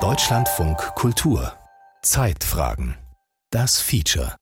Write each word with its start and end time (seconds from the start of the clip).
Deutschlandfunk 0.00 0.78
Kultur. 0.94 1.52
Zeitfragen. 2.00 2.96
Das 3.50 3.80
Feature. 3.80 4.34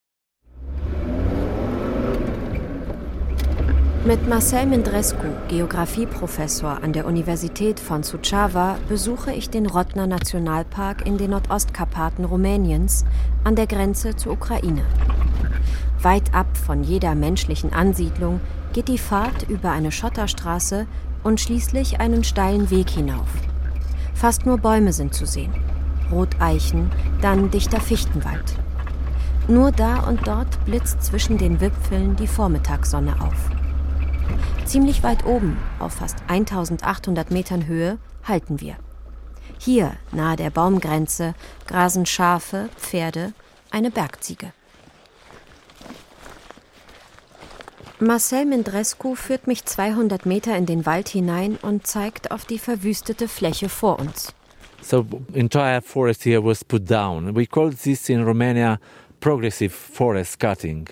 Mit 4.04 4.28
Marcel 4.28 4.66
Mindrescu, 4.66 5.26
Geografieprofessor 5.48 6.80
an 6.80 6.92
der 6.92 7.06
Universität 7.06 7.80
von 7.80 8.04
Suceava, 8.04 8.78
besuche 8.88 9.32
ich 9.32 9.50
den 9.50 9.66
Rotner 9.66 10.06
Nationalpark 10.06 11.04
in 11.04 11.18
den 11.18 11.30
Nordostkarpaten 11.30 12.24
Rumäniens 12.24 13.04
an 13.42 13.56
der 13.56 13.66
Grenze 13.66 14.14
zur 14.14 14.34
Ukraine. 14.34 14.84
Weit 16.00 16.32
ab 16.34 16.56
von 16.56 16.84
jeder 16.84 17.16
menschlichen 17.16 17.72
Ansiedlung 17.72 18.40
geht 18.72 18.86
die 18.86 18.98
Fahrt 18.98 19.48
über 19.48 19.72
eine 19.72 19.90
Schotterstraße 19.90 20.86
und 21.22 21.40
schließlich 21.40 22.00
einen 22.00 22.24
steilen 22.24 22.70
Weg 22.70 22.90
hinauf. 22.90 23.28
Fast 24.14 24.46
nur 24.46 24.58
Bäume 24.58 24.92
sind 24.92 25.14
zu 25.14 25.26
sehen. 25.26 25.52
Roteichen, 26.10 26.90
dann 27.20 27.50
dichter 27.50 27.80
Fichtenwald. 27.80 28.56
Nur 29.48 29.72
da 29.72 30.00
und 30.00 30.26
dort 30.26 30.64
blitzt 30.64 31.02
zwischen 31.02 31.38
den 31.38 31.60
Wipfeln 31.60 32.16
die 32.16 32.26
Vormittagssonne 32.26 33.20
auf. 33.20 33.50
Ziemlich 34.64 35.02
weit 35.02 35.24
oben, 35.24 35.56
auf 35.78 35.94
fast 35.94 36.18
1800 36.28 37.30
Metern 37.30 37.66
Höhe, 37.66 37.98
halten 38.24 38.60
wir. 38.60 38.76
Hier, 39.58 39.92
nahe 40.12 40.36
der 40.36 40.50
Baumgrenze, 40.50 41.34
grasen 41.66 42.06
Schafe, 42.06 42.68
Pferde, 42.76 43.32
eine 43.70 43.90
Bergziege. 43.90 44.52
Marcel 48.02 48.46
Mindrescu 48.46 49.14
führt 49.14 49.46
mich 49.46 49.66
200 49.66 50.24
Meter 50.24 50.56
in 50.56 50.64
den 50.64 50.86
Wald 50.86 51.10
hinein 51.10 51.58
und 51.60 51.86
zeigt 51.86 52.30
auf 52.30 52.46
die 52.46 52.58
verwüstete 52.58 53.28
Fläche 53.28 53.68
vor 53.68 53.98
uns. 53.98 54.32
So 54.80 55.06
entire 55.34 55.82
forest 55.82 56.24
here 56.24 56.42
was 56.42 56.64
put 56.64 56.90
down. 56.90 57.36
We 57.36 57.46
call 57.46 57.74
this 57.74 58.08
in 58.08 58.22
Romania 58.22 58.78
progressive 59.20 59.74
forest 59.74 60.40
cutting. 60.40 60.88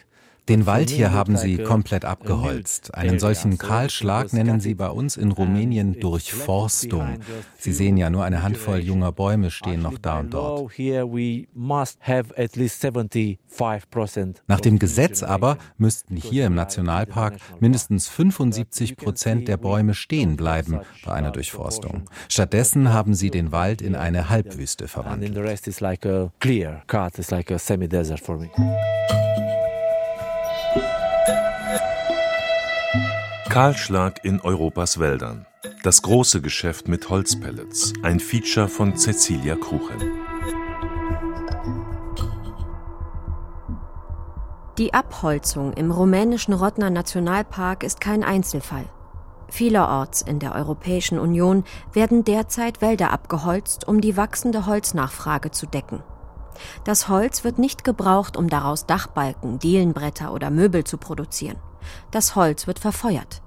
Den 0.49 0.65
Wald 0.65 0.89
hier 0.89 1.13
haben 1.13 1.37
sie 1.37 1.59
komplett 1.59 2.07
abgeholzt. 2.07 2.95
Einen 2.95 3.19
solchen 3.19 3.59
Kahlschlag 3.59 4.33
nennen 4.33 4.61
sie 4.61 4.75
bei 4.75 4.89
uns 4.89 5.19
in 5.19 5.31
Rumänien 5.31 6.01
Durchforstung. 6.01 7.19
Sie 7.59 7.73
sehen 7.73 7.99
ja 7.99 8.09
nur 8.09 8.25
eine 8.25 8.43
Handvoll 8.43 8.79
junger 8.79 9.13
Bäume 9.13 9.51
stehen 9.51 9.83
noch 9.83 9.99
da 9.99 10.21
und 10.21 10.33
dort. 10.33 10.73
Nach 14.47 14.61
dem 14.61 14.79
Gesetz 14.79 15.23
aber 15.23 15.59
müssten 15.77 16.17
hier 16.17 16.47
im 16.47 16.55
Nationalpark 16.55 17.35
mindestens 17.61 18.09
75 18.09 18.97
Prozent 18.97 19.49
der 19.49 19.59
Bäume 19.59 19.93
stehen 19.93 20.37
bleiben 20.37 20.81
bei 21.05 21.13
einer 21.13 21.31
Durchforstung. 21.31 22.05
Stattdessen 22.29 22.93
haben 22.93 23.15
sie 23.15 23.31
den 23.31 23.53
Wald 23.53 23.83
in 23.83 23.95
eine 23.95 24.31
Halbwüste 24.31 24.89
verwandelt. 24.89 25.35
Kahlschlag 33.49 34.27
in 34.27 34.43
Europas 34.43 35.01
Wäldern. 35.01 35.47
Das 35.83 36.03
große 36.03 36.43
Geschäft 36.43 36.87
mit 36.87 37.09
Holzpellets. 37.09 37.95
Ein 38.03 38.21
Feature 38.21 38.69
von 38.69 38.95
Cecilia 38.95 39.57
Kruchen. 39.57 39.97
Die 44.77 44.93
Abholzung 44.93 45.73
im 45.73 45.91
rumänischen 45.91 46.53
Rottner 46.53 46.91
Nationalpark 46.91 47.85
ist 47.85 48.03
kein 48.03 48.23
Einzelfall. 48.23 48.85
Vielerorts 49.49 50.21
in 50.21 50.41
der 50.41 50.55
Europäischen 50.55 51.19
Union 51.19 51.65
werden 51.95 52.25
derzeit 52.25 52.83
Wälder 52.83 53.13
abgeholzt, 53.13 53.89
um 53.89 54.03
die 54.03 54.19
wachsende 54.19 54.67
Holznachfrage 54.67 55.51
zu 55.53 55.65
decken. 55.65 56.03
Das 56.85 57.09
Holz 57.09 57.45
wird 57.45 57.59
nicht 57.59 57.83
gebraucht, 57.83 58.37
um 58.37 58.51
daraus 58.51 58.85
Dachbalken, 58.85 59.59
Dielenbretter 59.59 60.35
oder 60.35 60.51
Möbel 60.51 60.85
zu 60.85 60.99
produzieren. 60.99 61.57
Das 62.11 62.37
Holz 62.37 62.67
wird 62.67 62.79
verfeuert. 62.79 63.43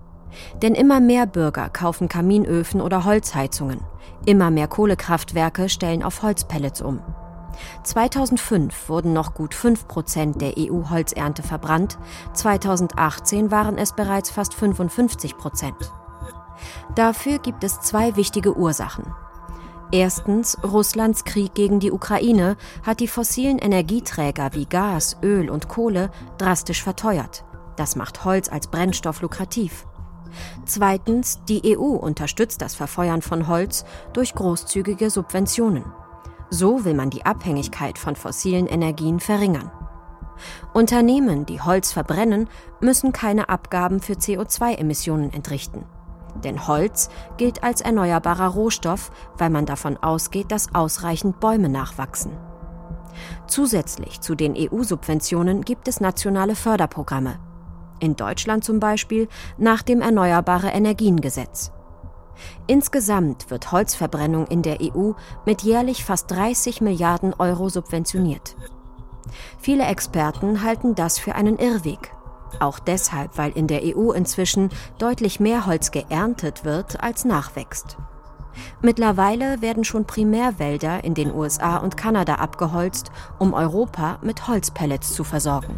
Denn 0.62 0.75
immer 0.75 1.00
mehr 1.00 1.25
Bürger 1.25 1.69
kaufen 1.69 2.08
Kaminöfen 2.08 2.81
oder 2.81 3.06
Holzheizungen. 3.06 3.81
Immer 4.25 4.52
mehr 4.52 4.68
Kohlekraftwerke 4.68 5.69
stellen 5.69 6.03
auf 6.03 6.22
Holzpellets 6.22 6.81
um. 6.81 7.02
2005 7.84 8.90
wurden 8.90 9.14
noch 9.14 9.34
gut 9.34 9.53
5 9.53 9.88
Prozent 9.88 10.42
der 10.42 10.53
EU-Holzernte 10.58 11.44
verbrannt, 11.44 11.97
2018 12.34 13.52
waren 13.52 13.78
es 13.78 13.94
bereits 13.94 14.30
fast 14.30 14.53
55 14.53 15.38
Prozent. 15.38 15.92
Dafür 16.96 17.40
gibt 17.40 17.63
es 17.63 17.81
zwei 17.81 18.16
wichtige 18.16 18.56
Ursachen. 18.56 19.06
Erstens, 19.92 20.58
Russlands 20.63 21.25
Krieg 21.25 21.53
gegen 21.53 21.80
die 21.80 21.92
Ukraine 21.92 22.56
hat 22.86 23.02
die 23.02 23.09
fossilen 23.09 23.58
Energieträger 23.58 24.53
wie 24.53 24.66
Gas, 24.66 25.18
Öl 25.22 25.50
und 25.50 25.68
Kohle 25.68 26.12
drastisch 26.38 26.81
verteuert. 26.81 27.44
Das 27.75 27.96
macht 27.96 28.24
Holz 28.24 28.48
als 28.50 28.68
Brennstoff 28.68 29.22
lukrativ. 29.22 29.86
Zweitens, 30.66 31.40
die 31.47 31.78
EU 31.78 31.96
unterstützt 31.96 32.62
das 32.62 32.75
Verfeuern 32.75 33.22
von 33.22 33.47
Holz 33.47 33.86
durch 34.14 34.34
großzügige 34.34 35.09
Subventionen. 35.09 35.86
So 36.50 36.86
will 36.86 36.94
man 36.94 37.09
die 37.09 37.25
Abhängigkeit 37.25 37.97
von 37.97 38.16
fossilen 38.16 38.68
Energien 38.68 39.19
verringern. 39.19 39.72
Unternehmen, 40.74 41.46
die 41.46 41.62
Holz 41.62 41.92
verbrennen, 41.92 42.50
müssen 42.80 43.12
keine 43.12 43.50
Abgaben 43.50 44.00
für 44.00 44.14
CO2-Emissionen 44.14 45.31
entrichten. 45.34 45.86
Denn 46.44 46.68
Holz 46.68 47.09
gilt 47.38 47.63
als 47.63 47.81
erneuerbarer 47.81 48.48
Rohstoff, 48.48 49.12
weil 49.38 49.50
man 49.50 49.66
davon 49.66 49.98
ausgeht, 49.98 50.52
dass 50.52 50.74
ausreichend 50.74 51.40
Bäume 51.40 51.69
nachwachsen. 51.69 52.31
Zusätzlich 53.48 54.22
zu 54.22 54.36
den 54.36 54.56
EU-Subventionen 54.58 55.62
gibt 55.62 55.88
es 55.88 56.00
nationale 56.00 56.56
Förderprogramme, 56.56 57.40
in 58.01 58.16
Deutschland 58.16 58.63
zum 58.63 58.79
Beispiel 58.79 59.29
nach 59.57 59.81
dem 59.81 60.01
Erneuerbare 60.01 60.69
Energiengesetz. 60.69 61.72
Insgesamt 62.67 63.50
wird 63.50 63.72
Holzverbrennung 63.72 64.47
in 64.47 64.62
der 64.62 64.79
EU 64.81 65.12
mit 65.45 65.62
jährlich 65.62 66.03
fast 66.03 66.31
30 66.31 66.81
Milliarden 66.81 67.34
Euro 67.34 67.69
subventioniert. 67.69 68.56
Viele 69.59 69.85
Experten 69.85 70.63
halten 70.63 70.95
das 70.95 71.19
für 71.19 71.35
einen 71.35 71.57
Irrweg. 71.57 72.12
Auch 72.59 72.79
deshalb, 72.79 73.38
weil 73.38 73.51
in 73.51 73.67
der 73.67 73.81
EU 73.84 74.12
inzwischen 74.12 74.69
deutlich 74.97 75.39
mehr 75.39 75.66
Holz 75.66 75.91
geerntet 75.91 76.66
wird, 76.66 77.01
als 77.01 77.23
nachwächst. 77.23 77.97
Mittlerweile 78.81 79.62
werden 79.62 79.85
schon 79.85 80.06
Primärwälder 80.06 81.03
in 81.03 81.13
den 81.13 81.33
USA 81.33 81.78
und 81.78 81.95
Kanada 81.95 82.35
abgeholzt, 82.35 83.12
um 83.39 83.53
Europa 83.53 84.19
mit 84.22 84.47
Holzpellets 84.47 85.13
zu 85.13 85.23
versorgen. 85.23 85.75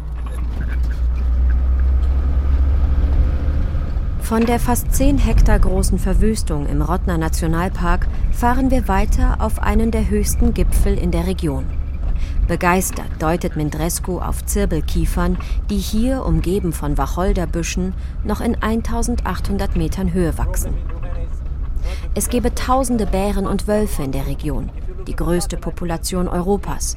Von 4.24 4.46
der 4.46 4.58
fast 4.58 4.94
10 4.94 5.18
Hektar 5.18 5.58
großen 5.58 5.98
Verwüstung 5.98 6.66
im 6.66 6.80
Rottner 6.80 7.18
Nationalpark 7.18 8.08
fahren 8.32 8.70
wir 8.70 8.88
weiter 8.88 9.36
auf 9.40 9.58
einen 9.58 9.90
der 9.90 10.08
höchsten 10.08 10.54
Gipfel 10.54 10.96
in 10.96 11.10
der 11.10 11.26
Region. 11.26 11.66
Begeistert 12.48 13.10
deutet 13.18 13.54
Mindrescu 13.54 14.20
auf 14.20 14.42
Zirbelkiefern, 14.46 15.36
die 15.68 15.76
hier, 15.76 16.24
umgeben 16.24 16.72
von 16.72 16.96
Wacholderbüschen, 16.96 17.92
noch 18.24 18.40
in 18.40 18.54
1800 18.54 19.76
Metern 19.76 20.14
Höhe 20.14 20.38
wachsen. 20.38 20.72
Es 22.14 22.30
gebe 22.30 22.54
tausende 22.54 23.04
Bären 23.04 23.46
und 23.46 23.68
Wölfe 23.68 24.04
in 24.04 24.12
der 24.12 24.26
Region, 24.26 24.70
die 25.06 25.16
größte 25.16 25.58
Population 25.58 26.28
Europas. 26.28 26.96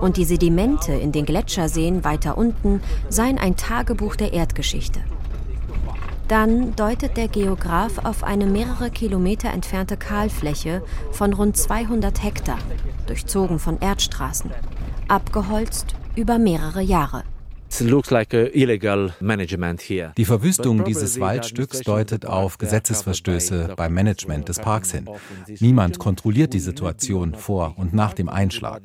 Und 0.00 0.16
die 0.16 0.24
Sedimente 0.24 0.94
in 0.94 1.12
den 1.12 1.26
Gletscherseen 1.26 2.04
weiter 2.04 2.38
unten 2.38 2.80
seien 3.10 3.36
ein 3.36 3.54
Tagebuch 3.56 4.16
der 4.16 4.32
Erdgeschichte. 4.32 5.00
Dann 6.28 6.74
deutet 6.74 7.18
der 7.18 7.28
Geograf 7.28 7.98
auf 8.04 8.24
eine 8.24 8.46
mehrere 8.46 8.90
Kilometer 8.90 9.50
entfernte 9.50 9.98
Kahlfläche 9.98 10.82
von 11.12 11.34
rund 11.34 11.56
200 11.56 12.22
Hektar, 12.22 12.58
durchzogen 13.06 13.58
von 13.58 13.78
Erdstraßen, 13.80 14.50
abgeholzt 15.06 15.94
über 16.16 16.38
mehrere 16.38 16.80
Jahre. 16.80 17.24
Die 20.16 20.24
Verwüstung 20.24 20.84
dieses 20.84 21.18
Waldstücks 21.18 21.80
deutet 21.80 22.24
auf 22.24 22.58
Gesetzesverstöße 22.58 23.74
beim 23.76 23.92
Management 23.92 24.48
des 24.48 24.60
Parks 24.60 24.92
hin. 24.92 25.10
Niemand 25.58 25.98
kontrolliert 25.98 26.54
die 26.54 26.60
Situation 26.60 27.34
vor 27.34 27.74
und 27.76 27.92
nach 27.92 28.12
dem 28.12 28.28
Einschlag. 28.28 28.82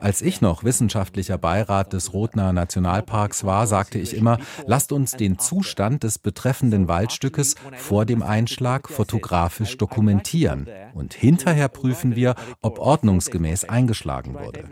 Als 0.00 0.22
ich 0.22 0.40
noch 0.40 0.64
wissenschaftlicher 0.64 1.36
Beirat 1.36 1.92
des 1.92 2.14
Rotner 2.14 2.54
Nationalparks 2.54 3.44
war, 3.44 3.66
sagte 3.66 3.98
ich 3.98 4.16
immer, 4.16 4.38
lasst 4.66 4.92
uns 4.92 5.12
den 5.12 5.38
Zustand 5.38 6.02
des 6.02 6.18
betreffenden 6.18 6.88
Waldstückes 6.88 7.56
vor 7.74 8.06
dem 8.06 8.22
Einschlag 8.22 8.88
fotografisch 8.88 9.76
dokumentieren 9.76 10.66
und 10.94 11.12
hinterher 11.12 11.68
prüfen 11.68 12.16
wir, 12.16 12.36
ob 12.62 12.78
ordnungsgemäß 12.78 13.64
eingeschlagen 13.64 14.32
wurde. 14.32 14.64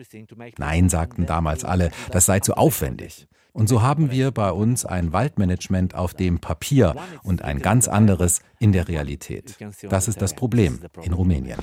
Nein, 0.57 0.89
sagten 0.89 1.27
damals 1.27 1.67
alle, 1.67 1.91
das 2.11 2.25
sei 2.25 2.41
zu 2.41 2.55
aufwendig. 2.55 3.29
Und 3.53 3.69
so 3.69 3.83
haben 3.83 4.11
wir 4.11 4.31
bei 4.31 4.51
uns 4.51 4.87
ein 4.87 5.13
Waldmanagement 5.13 5.95
auf 5.95 6.15
dem 6.15 6.41
Papier 6.41 6.97
und 7.23 7.43
ein 7.43 7.59
ganz 7.59 7.87
anderes 7.87 8.41
in 8.59 8.73
der 8.73 8.89
Realität. 8.89 9.57
Das 9.89 10.09
ist 10.09 10.23
das 10.23 10.35
Problem 10.35 10.81
in 11.03 11.13
Rumänien. 11.13 11.59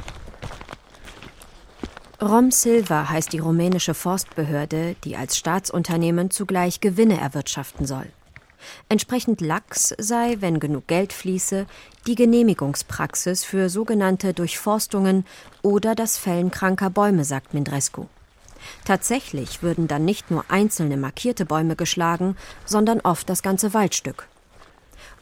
Rom 2.22 2.52
Silva 2.52 3.10
heißt 3.10 3.32
die 3.32 3.40
rumänische 3.40 3.94
Forstbehörde, 3.94 4.96
die 5.04 5.16
als 5.16 5.38
Staatsunternehmen 5.38 6.30
zugleich 6.30 6.82
Gewinne 6.82 7.18
erwirtschaften 7.18 7.86
soll. 7.86 8.08
Entsprechend 8.90 9.40
lax 9.40 9.96
sei, 9.98 10.36
wenn 10.42 10.60
genug 10.60 10.88
Geld 10.88 11.14
fließe, 11.14 11.66
die 12.08 12.16
Genehmigungspraxis 12.16 13.46
für 13.46 13.70
sogenannte 13.70 14.34
Durchforstungen 14.34 15.26
oder 15.62 15.96
das 15.96 16.18
Fällen 16.18 16.52
kranker 16.52 16.90
Bäume, 16.90 17.24
sagt 17.24 17.54
Mindrescu. 17.54 18.08
Tatsächlich 18.90 19.62
würden 19.62 19.88
dann 19.88 20.04
nicht 20.04 20.32
nur 20.32 20.46
einzelne 20.48 20.98
markierte 20.98 21.46
Bäume 21.46 21.76
geschlagen, 21.76 22.36
sondern 22.66 23.02
oft 23.02 23.30
das 23.30 23.44
ganze 23.44 23.76
Waldstück. 23.76 24.28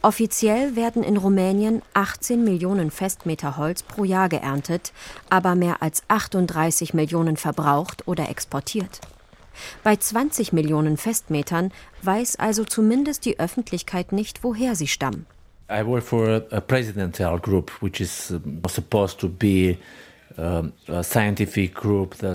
Offiziell 0.01 0.77
werden 0.77 1.03
in 1.03 1.17
Rumänien 1.17 1.81
18 1.93 2.45
Millionen 2.45 2.91
Festmeter 2.91 3.57
Holz 3.57 3.83
pro 3.83 4.05
Jahr 4.05 4.29
geerntet, 4.29 4.93
aber 5.29 5.55
mehr 5.55 5.81
als 5.81 6.03
38 6.07 6.93
Millionen 6.93 7.35
verbraucht 7.35 8.07
oder 8.07 8.29
exportiert. 8.29 9.01
Bei 9.83 9.97
20 9.97 10.53
Millionen 10.53 10.95
Festmetern 10.95 11.73
weiß 12.03 12.37
also 12.37 12.63
zumindest 12.63 13.25
die 13.25 13.37
Öffentlichkeit 13.37 14.13
nicht, 14.13 14.45
woher 14.45 14.77
sie 14.77 14.87
stammen. 14.87 15.25
I 15.69 15.85
work 15.85 16.03
for 16.03 16.41
a 16.51 16.61
presidential 16.61 17.37
group 17.37 17.69
which 17.81 17.99
is 17.99 18.33
supposed 18.69 19.19
to 19.19 19.27
be 19.27 19.75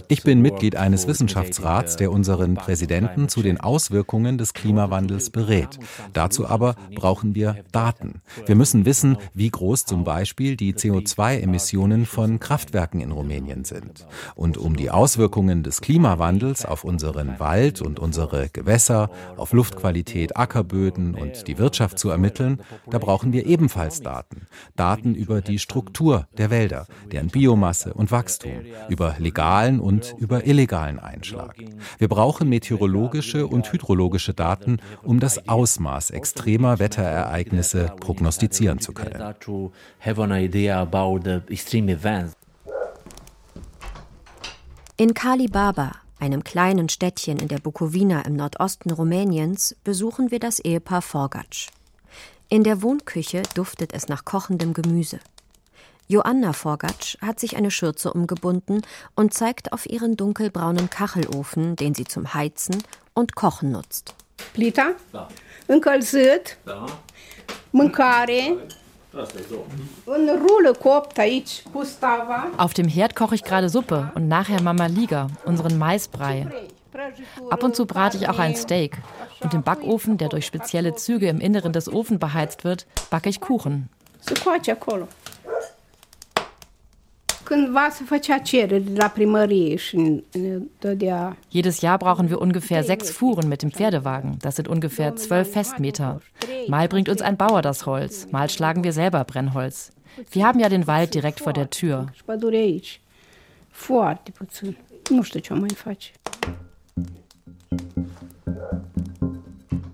ich 0.08 0.22
bin 0.22 0.40
Mitglied 0.40 0.76
eines 0.76 1.06
Wissenschaftsrats, 1.06 1.96
der 1.96 2.10
unseren 2.10 2.54
Präsidenten 2.54 3.28
zu 3.28 3.42
den 3.42 3.60
Auswirkungen 3.60 4.38
des 4.38 4.54
Klimawandels 4.54 5.30
berät. 5.30 5.78
Dazu 6.12 6.46
aber 6.46 6.74
brauchen 6.94 7.34
wir 7.34 7.56
Daten. 7.70 8.22
Wir 8.46 8.54
müssen 8.54 8.84
wissen, 8.84 9.18
wie 9.34 9.50
groß 9.50 9.84
zum 9.84 10.04
Beispiel 10.04 10.56
die 10.56 10.74
CO2-Emissionen 10.74 12.06
von 12.06 12.40
Kraftwerken 12.40 13.00
in 13.00 13.12
Rumänien 13.12 13.64
sind. 13.64 14.06
Und 14.34 14.56
um 14.56 14.76
die 14.76 14.90
Auswirkungen 14.90 15.62
des 15.62 15.80
Klimawandels 15.80 16.64
auf 16.64 16.84
unseren 16.84 17.38
Wald 17.38 17.82
und 17.82 17.98
unsere 17.98 18.48
Gewässer, 18.48 19.10
auf 19.36 19.52
Luftqualität, 19.52 20.36
Ackerböden 20.36 21.14
und 21.14 21.46
die 21.46 21.58
Wirtschaft 21.58 21.98
zu 21.98 22.10
ermitteln, 22.10 22.60
da 22.90 22.98
brauchen 22.98 23.32
wir 23.32 23.46
ebenfalls 23.46 24.00
Daten. 24.02 24.46
Daten 24.76 25.14
über 25.14 25.40
die 25.40 25.58
Struktur 25.58 26.26
der 26.36 26.50
Wälder, 26.50 26.86
deren 27.10 27.28
Biomasse, 27.28 27.81
und 27.90 28.11
Wachstum, 28.11 28.64
über 28.88 29.17
legalen 29.19 29.81
und 29.81 30.14
über 30.19 30.46
illegalen 30.46 30.99
Einschlag. 30.99 31.56
Wir 31.99 32.08
brauchen 32.08 32.49
meteorologische 32.49 33.46
und 33.46 33.73
hydrologische 33.73 34.34
Daten, 34.34 34.79
um 35.02 35.20
das 35.20 35.49
Ausmaß 35.49 36.11
extremer 36.11 36.79
Wetterereignisse 36.79 37.93
prognostizieren 38.00 38.79
zu 38.79 38.93
können. 38.93 39.34
In 44.96 45.14
Kalibaba, 45.14 45.93
einem 46.20 46.44
kleinen 46.44 46.88
Städtchen 46.88 47.38
in 47.38 47.49
der 47.49 47.58
Bukowina 47.58 48.23
im 48.23 48.37
Nordosten 48.37 48.93
Rumäniens, 48.93 49.75
besuchen 49.82 50.31
wir 50.31 50.38
das 50.38 50.61
Ehepaar 50.61 51.02
Forgatsch. 51.02 51.69
In 52.49 52.64
der 52.64 52.82
Wohnküche 52.82 53.43
duftet 53.55 53.94
es 53.94 54.08
nach 54.08 54.26
kochendem 54.26 54.75
Gemüse. 54.75 55.19
Joanna 56.12 56.53
Forgatsch 56.53 57.17
hat 57.23 57.41
sich 57.41 57.56
eine 57.56 57.70
Schürze 57.70 58.12
umgebunden 58.12 58.82
und 59.17 59.32
zeigt 59.32 59.73
auf 59.73 59.88
ihren 59.88 60.14
dunkelbraunen 60.14 60.91
Kachelofen, 60.91 61.75
den 61.75 61.94
sie 61.94 62.05
zum 62.05 62.35
Heizen 62.35 62.82
und 63.14 63.35
Kochen 63.35 63.73
nutzt. 63.73 64.14
Plita, 64.53 64.91
încălzit, 65.69 66.59
mâncare, 67.73 68.59
Auf 72.59 72.75
dem 72.75 72.88
Herd 72.88 73.17
koche 73.17 73.35
ich 73.35 73.44
gerade 73.44 73.69
Suppe 73.69 74.11
und 74.14 74.29
nachher 74.29 74.62
Mama 74.62 74.87
Liga, 74.87 75.29
unseren 75.44 75.79
Maisbrei. 75.79 76.47
Ab 77.50 77.62
und 77.62 77.76
zu 77.76 77.87
brate 77.87 78.17
ich 78.19 78.29
auch 78.29 78.38
ein 78.38 78.56
Steak. 78.56 78.99
Und 79.41 79.55
im 79.55 79.62
Backofen, 79.62 80.19
der 80.19 80.29
durch 80.29 80.47
spezielle 80.47 80.94
Züge 80.94 81.29
im 81.29 81.41
Inneren 81.41 81.73
des 81.73 81.93
Ofens 81.93 82.20
beheizt 82.20 82.64
wird, 82.64 82.87
backe 83.11 83.29
ich 83.29 83.41
Kuchen. 83.41 83.88
Jedes 91.50 91.81
Jahr 91.82 91.99
brauchen 91.99 92.31
wir 92.31 92.40
ungefähr 92.40 92.82
sechs 92.82 93.10
Fuhren 93.10 93.49
mit 93.49 93.62
dem 93.62 93.70
Pferdewagen. 93.70 94.38
Das 94.40 94.56
sind 94.56 94.69
ungefähr 94.69 95.16
zwölf 95.16 95.52
Festmeter. 95.52 96.20
Mal 96.69 96.88
bringt 96.88 97.08
uns 97.08 97.20
ein 97.20 97.37
Bauer 97.37 97.60
das 97.60 97.84
Holz, 97.84 98.28
mal 98.31 98.49
schlagen 98.49 98.84
wir 98.84 98.93
selber 98.93 99.25
Brennholz. 99.25 99.93
Wir 100.31 100.46
haben 100.46 100.60
ja 100.60 100.69
den 100.69 100.87
Wald 100.87 101.14
direkt 101.14 101.40
vor 101.40 101.52
der 101.52 101.70
Tür. 101.70 102.06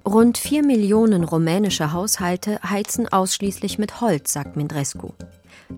Rund 0.07 0.39
vier 0.39 0.65
Millionen 0.65 1.25
rumänische 1.25 1.93
Haushalte 1.93 2.61
heizen 2.63 3.09
ausschließlich 3.09 3.79
mit 3.79 4.01
Holz, 4.01 4.33
sagt 4.33 4.57
Mindrescu. 4.57 5.11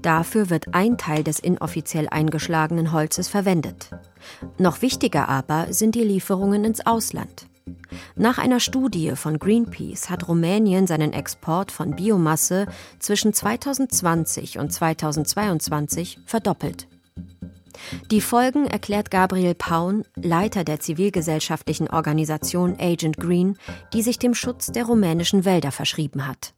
Dafür 0.03 0.51
wird 0.51 0.75
ein 0.75 0.97
Teil 0.99 1.25
des 1.25 1.39
inoffiziell 1.39 2.09
eingeschlagenen 2.09 2.93
Holzes 2.93 3.29
verwendet. 3.29 3.91
Noch 4.59 4.83
wichtiger 4.83 5.29
aber 5.29 5.73
sind 5.73 5.95
die 5.95 6.05
Lieferungen 6.05 6.65
ins 6.65 6.85
Ausland. 6.87 7.47
Nach 8.17 8.39
einer 8.39 8.61
Studie 8.61 9.13
von 9.15 9.39
Greenpeace 9.39 10.11
hat 10.11 10.29
Rumänien 10.29 10.87
seinen 10.87 11.13
Export 11.13 11.71
von 11.71 11.97
Biomasse 11.97 12.67
zwischen 12.99 13.33
2020 13.33 14.59
und 14.59 14.73
2022 14.73 16.19
verdoppelt. 16.27 16.89
Die 18.11 18.21
Folgen 18.21 18.67
erklärt 18.67 19.11
Gabriel 19.11 19.55
Paun, 19.55 20.05
Leiter 20.17 20.65
der 20.65 20.81
zivilgesellschaftlichen 20.81 21.89
Organisation 21.89 22.77
Agent 22.79 23.17
Green, 23.17 23.57
die 23.93 24.03
sich 24.03 24.19
dem 24.19 24.35
Schutz 24.35 24.67
der 24.67 24.85
rumänischen 24.85 25.45
Wälder 25.45 25.73
verschrieben 25.73 26.27
hat. 26.27 26.55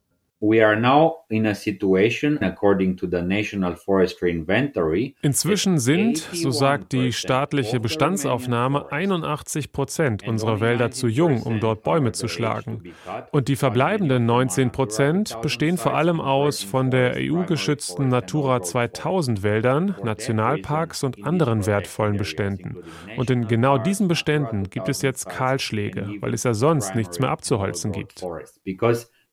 Inzwischen 5.21 5.77
sind, 5.77 6.17
so 6.17 6.51
sagt 6.51 6.91
die 6.91 7.13
staatliche 7.13 7.79
Bestandsaufnahme, 7.79 8.91
81 8.91 9.71
Prozent 9.71 10.27
unserer 10.27 10.59
Wälder 10.59 10.91
zu 10.91 11.07
jung, 11.07 11.43
um 11.43 11.61
dort 11.61 11.83
Bäume 11.83 12.11
zu 12.11 12.27
schlagen. 12.27 12.83
Und 13.31 13.47
die 13.47 13.55
verbleibenden 13.55 14.25
19 14.25 14.71
Prozent 14.73 15.41
bestehen 15.41 15.77
vor 15.77 15.93
allem 15.93 16.19
aus 16.19 16.61
von 16.61 16.91
der 16.91 17.13
EU-geschützten 17.15 18.09
Natura 18.09 18.61
2000 18.61 19.43
Wäldern, 19.43 19.95
Nationalparks 20.03 21.05
und 21.05 21.23
anderen 21.23 21.65
wertvollen 21.65 22.17
Beständen. 22.17 22.83
Und 23.15 23.29
in 23.29 23.47
genau 23.47 23.77
diesen 23.77 24.09
Beständen 24.09 24.69
gibt 24.69 24.89
es 24.89 25.01
jetzt 25.03 25.29
Kahlschläge, 25.29 26.15
weil 26.19 26.33
es 26.33 26.43
ja 26.43 26.53
sonst 26.53 26.95
nichts 26.95 27.21
mehr 27.21 27.29
abzuholzen 27.29 27.93
gibt. 27.93 28.25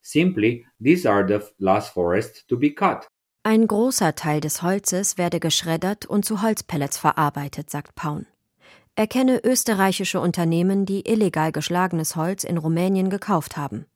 Simply, 0.03 0.67
these 0.83 1.07
are 1.07 1.27
the 1.27 1.41
last 1.59 1.93
forests 1.93 2.47
to 2.47 2.57
be 2.57 2.71
cut. 2.71 3.07
Ein 3.43 3.67
großer 3.67 4.15
Teil 4.15 4.41
des 4.41 4.63
Holzes 4.63 5.17
werde 5.17 5.41
geschreddert 5.41 6.05
und 6.05 6.25
zu 6.25 6.43
Holzpellets 6.43 6.99
verarbeitet, 6.99 7.71
sagt 7.71 7.95
Paun. 7.95 8.27
Er 8.97 9.07
kenne 9.07 9.41
österreichische 9.43 10.21
Unternehmen, 10.21 10.85
die 10.85 11.09
illegal 11.09 11.53
geschlagenes 11.53 12.17
Holz 12.17 12.45
in 12.45 12.59
Rumänien 12.59 13.09
gekauft 13.09 13.57
haben. 13.57 13.87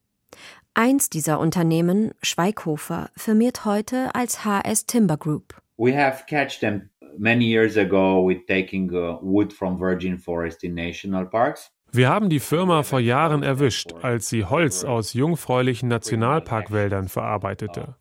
Eins 0.72 1.10
dieser 1.10 1.38
Unternehmen, 1.40 2.12
Schweighofer, 2.22 3.10
firmiert 3.16 3.64
heute 3.64 4.14
als 4.14 4.44
HS 4.44 4.86
Timber 4.86 5.16
Group. 5.16 5.60
We 5.76 5.94
have 5.94 6.24
catched 6.26 6.60
them 6.60 6.90
many 7.18 7.44
years 7.44 7.76
ago 7.76 8.26
with 8.26 8.46
taking 8.46 8.90
uh, 8.92 9.18
wood 9.20 9.52
from 9.52 9.78
virgin 9.78 10.18
forest 10.18 10.64
in 10.64 10.74
national 10.74 11.26
parks. 11.26 11.70
Wir 11.94 12.08
haben 12.08 12.28
die 12.28 12.40
Firma 12.40 12.82
vor 12.82 12.98
Jahren 12.98 13.44
erwischt, 13.44 13.92
als 14.02 14.28
sie 14.28 14.44
Holz 14.44 14.82
aus 14.82 15.12
jungfräulichen 15.12 15.88
Nationalparkwäldern 15.88 17.06
verarbeitete. 17.06 17.94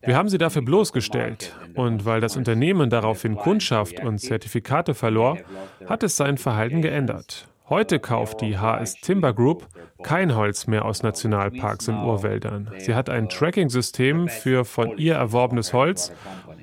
Wir 0.00 0.16
haben 0.16 0.28
sie 0.28 0.38
dafür 0.38 0.62
bloßgestellt 0.62 1.52
und 1.74 2.04
weil 2.04 2.20
das 2.20 2.36
Unternehmen 2.36 2.88
daraufhin 2.88 3.34
Kundschaft 3.34 3.98
und 3.98 4.18
Zertifikate 4.18 4.94
verlor, 4.94 5.38
hat 5.86 6.04
es 6.04 6.16
sein 6.16 6.38
Verhalten 6.38 6.82
geändert. 6.82 7.48
Heute 7.68 8.00
kauft 8.00 8.40
die 8.40 8.58
HS 8.58 8.94
Timber 8.94 9.32
Group 9.32 9.68
kein 10.02 10.34
Holz 10.34 10.66
mehr 10.66 10.84
aus 10.84 11.02
Nationalparks 11.02 11.88
und 11.88 11.96
Urwäldern. 11.96 12.70
Sie 12.78 12.94
hat 12.94 13.08
ein 13.08 13.28
Tracking-System 13.28 14.28
für 14.28 14.64
von 14.64 14.98
ihr 14.98 15.14
erworbenes 15.14 15.72
Holz 15.72 16.12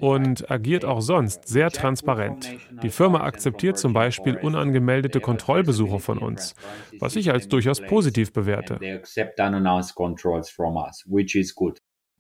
und 0.01 0.51
agiert 0.51 0.85
auch 0.85 1.01
sonst 1.01 1.47
sehr 1.47 1.71
transparent. 1.71 2.51
Die 2.83 2.89
Firma 2.89 3.21
akzeptiert 3.21 3.77
zum 3.77 3.93
Beispiel 3.93 4.35
unangemeldete 4.35 5.19
Kontrollbesuche 5.19 5.99
von 5.99 6.17
uns, 6.17 6.53
was 6.99 7.15
ich 7.15 7.31
als 7.31 7.47
durchaus 7.47 7.81
positiv 7.81 8.33
bewerte. 8.33 8.79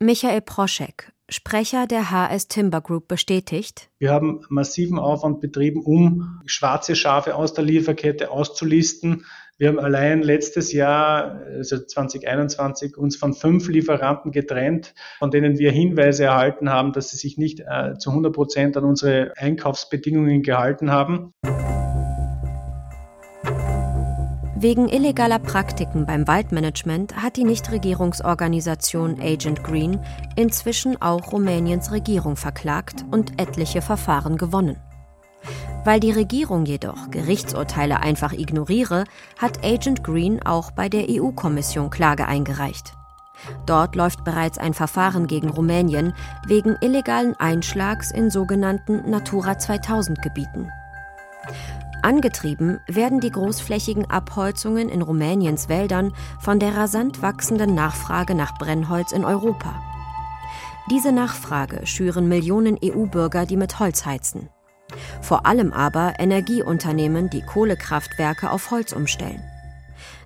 Michael 0.01 0.39
Proschek, 0.39 1.11
Sprecher 1.27 1.85
der 1.85 2.09
HS 2.09 2.47
Timber 2.47 2.79
Group 2.79 3.09
bestätigt. 3.09 3.89
Wir 3.99 4.11
haben 4.11 4.45
massiven 4.47 4.97
Aufwand 4.97 5.41
betrieben, 5.41 5.81
um 5.83 6.39
schwarze 6.45 6.95
Schafe 6.95 7.35
aus 7.35 7.53
der 7.53 7.65
Lieferkette 7.65 8.31
auszulisten. 8.31 9.25
Wir 9.57 9.67
haben 9.67 9.77
allein 9.77 10.21
letztes 10.21 10.71
Jahr, 10.71 11.41
also 11.47 11.79
2021, 11.79 12.95
uns 12.95 13.17
von 13.17 13.33
fünf 13.33 13.67
Lieferanten 13.67 14.31
getrennt, 14.31 14.93
von 15.17 15.31
denen 15.31 15.59
wir 15.59 15.73
Hinweise 15.73 16.23
erhalten 16.23 16.69
haben, 16.69 16.93
dass 16.93 17.09
sie 17.09 17.17
sich 17.17 17.37
nicht 17.37 17.59
äh, 17.59 17.97
zu 17.97 18.11
100 18.11 18.33
Prozent 18.33 18.77
an 18.77 18.85
unsere 18.85 19.33
Einkaufsbedingungen 19.35 20.43
gehalten 20.43 20.91
haben. 20.91 21.33
Wegen 24.61 24.89
illegaler 24.89 25.39
Praktiken 25.39 26.05
beim 26.05 26.27
Waldmanagement 26.27 27.15
hat 27.15 27.37
die 27.37 27.45
Nichtregierungsorganisation 27.45 29.17
Agent 29.21 29.63
Green 29.63 30.01
inzwischen 30.35 31.01
auch 31.01 31.31
Rumäniens 31.31 31.93
Regierung 31.93 32.35
verklagt 32.35 33.05
und 33.09 33.39
etliche 33.39 33.81
Verfahren 33.81 34.35
gewonnen. 34.35 34.75
Weil 35.85 36.01
die 36.01 36.11
Regierung 36.11 36.65
jedoch 36.65 37.09
Gerichtsurteile 37.09 38.01
einfach 38.01 38.33
ignoriere, 38.33 39.05
hat 39.37 39.63
Agent 39.63 40.03
Green 40.03 40.45
auch 40.45 40.71
bei 40.71 40.89
der 40.89 41.05
EU-Kommission 41.09 41.89
Klage 41.89 42.27
eingereicht. 42.27 42.91
Dort 43.65 43.95
läuft 43.95 44.25
bereits 44.25 44.57
ein 44.57 44.73
Verfahren 44.73 45.27
gegen 45.27 45.47
Rumänien 45.47 46.13
wegen 46.47 46.75
illegalen 46.81 47.33
Einschlags 47.39 48.11
in 48.11 48.29
sogenannten 48.29 49.09
Natura 49.09 49.57
2000 49.57 50.21
Gebieten. 50.21 50.69
Angetrieben 52.01 52.79
werden 52.87 53.19
die 53.19 53.31
großflächigen 53.31 54.09
Abholzungen 54.09 54.89
in 54.89 55.01
Rumäniens 55.01 55.67
Wäldern 55.67 56.13
von 56.39 56.59
der 56.59 56.75
rasant 56.75 57.21
wachsenden 57.21 57.75
Nachfrage 57.75 58.35
nach 58.35 58.57
Brennholz 58.57 59.11
in 59.11 59.25
Europa. 59.25 59.75
Diese 60.89 61.11
Nachfrage 61.11 61.85
schüren 61.85 62.29
Millionen 62.29 62.77
EU-Bürger, 62.83 63.45
die 63.45 63.57
mit 63.57 63.79
Holz 63.79 64.05
heizen. 64.05 64.49
Vor 65.21 65.45
allem 65.45 65.73
aber 65.73 66.13
Energieunternehmen, 66.19 67.29
die 67.29 67.41
Kohlekraftwerke 67.41 68.49
auf 68.49 68.71
Holz 68.71 68.93
umstellen. 68.93 69.43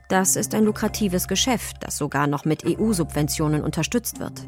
Das 0.10 0.36
ist 0.36 0.54
ein 0.54 0.66
lukratives 0.66 1.28
Geschäft, 1.28 1.78
das 1.82 1.98
sogar 1.98 2.28
noch 2.28 2.46
mit 2.46 2.64
EU-Subventionen 2.66 3.64
unterstützt 3.64 4.20
wird. 4.20 4.44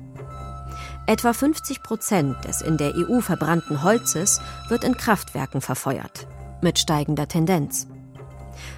Etwa 1.08 1.34
50 1.34 1.82
Prozent 1.82 2.36
des 2.46 2.62
in 2.62 2.78
der 2.78 2.94
EU 2.96 3.20
verbrannten 3.20 3.84
Holzes 3.84 4.40
wird 4.70 4.84
in 4.84 4.96
Kraftwerken 4.96 5.62
verfeuert 5.62 6.28
mit 6.62 6.80
steigender 6.80 7.28
Tendenz. 7.28 7.88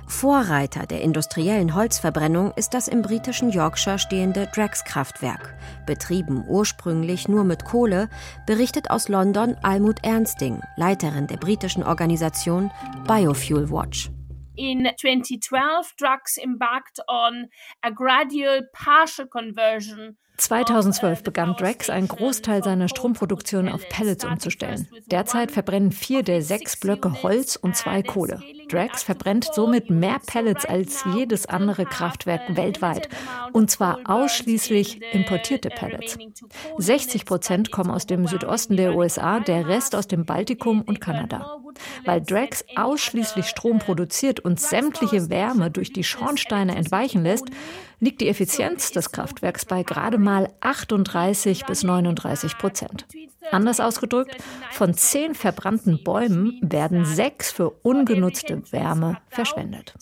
Vorreiter 0.07 0.85
der 0.85 1.01
industriellen 1.01 1.75
Holzverbrennung 1.75 2.51
ist 2.55 2.73
das 2.73 2.87
im 2.87 3.01
britischen 3.01 3.51
Yorkshire 3.51 3.99
stehende 3.99 4.47
Drax-Kraftwerk. 4.53 5.55
Betrieben 5.85 6.43
ursprünglich 6.47 7.27
nur 7.27 7.43
mit 7.43 7.65
Kohle, 7.65 8.09
berichtet 8.45 8.89
aus 8.89 9.09
London 9.09 9.55
Almut 9.63 10.03
Ernsting, 10.03 10.61
Leiterin 10.77 11.27
der 11.27 11.37
britischen 11.37 11.83
Organisation 11.83 12.71
Biofuel 13.07 13.69
Watch. 13.69 14.09
In 14.55 14.85
2012, 14.85 15.93
Drax 15.99 16.37
embarked 16.37 16.99
on 17.07 17.47
a 17.83 17.91
gradual 17.91 18.63
partial 18.73 19.27
conversion 19.27 20.17
2012 20.37 21.23
begann 21.23 21.55
Drax, 21.55 21.89
einen 21.89 22.07
Großteil 22.07 22.63
seiner 22.63 22.87
Stromproduktion 22.87 23.69
auf 23.69 23.81
Pellets 23.89 24.23
umzustellen. 24.23 24.87
Derzeit 25.07 25.51
verbrennen 25.51 25.91
vier 25.91 26.21
der 26.21 26.43
sechs 26.43 26.77
Blöcke 26.77 27.23
Holz 27.23 27.55
und 27.55 27.75
zwei 27.75 28.03
Kohle. 28.03 28.41
Drax 28.69 29.01
verbrennt 29.01 29.49
somit 29.53 29.89
mehr 29.89 30.19
Pellets 30.25 30.65
als 30.65 31.03
jedes 31.15 31.47
andere 31.47 31.85
Kraftwerk 31.85 32.55
weltweit. 32.55 33.09
Und 33.51 33.71
zwar 33.71 33.99
ausschließlich 34.05 35.01
importierte 35.13 35.69
Pellets. 35.69 36.17
60 36.77 37.25
Prozent 37.25 37.71
kommen 37.71 37.89
aus 37.89 38.05
dem 38.05 38.27
Südosten 38.27 38.77
der 38.77 38.95
USA, 38.95 39.39
der 39.39 39.67
Rest 39.67 39.95
aus 39.95 40.07
dem 40.07 40.25
Baltikum 40.25 40.81
und 40.81 41.01
Kanada. 41.01 41.57
Weil 42.05 42.21
Drax 42.21 42.63
ausschließlich 42.75 43.47
Strom 43.47 43.79
produziert 43.79 44.39
und 44.39 44.59
sämtliche 44.59 45.29
Wärme 45.29 45.71
durch 45.71 45.93
die 45.93 46.03
Schornsteine 46.03 46.75
entweichen 46.75 47.23
lässt, 47.23 47.45
liegt 47.99 48.21
die 48.21 48.29
Effizienz 48.29 48.91
des 48.91 49.11
Kraftwerks 49.11 49.65
bei 49.65 49.83
gerade 49.83 50.17
mal 50.17 50.53
38 50.61 51.65
bis 51.65 51.83
39 51.83 52.57
Prozent. 52.57 53.05
Anders 53.51 53.79
ausgedrückt, 53.79 54.35
von 54.71 54.93
zehn 54.93 55.33
verbrannten 55.33 56.03
Bäumen 56.03 56.59
werden 56.61 57.05
sechs 57.05 57.51
für 57.51 57.69
ungenutzte 57.69 58.71
Wärme 58.71 59.17
verschwendet. 59.29 59.93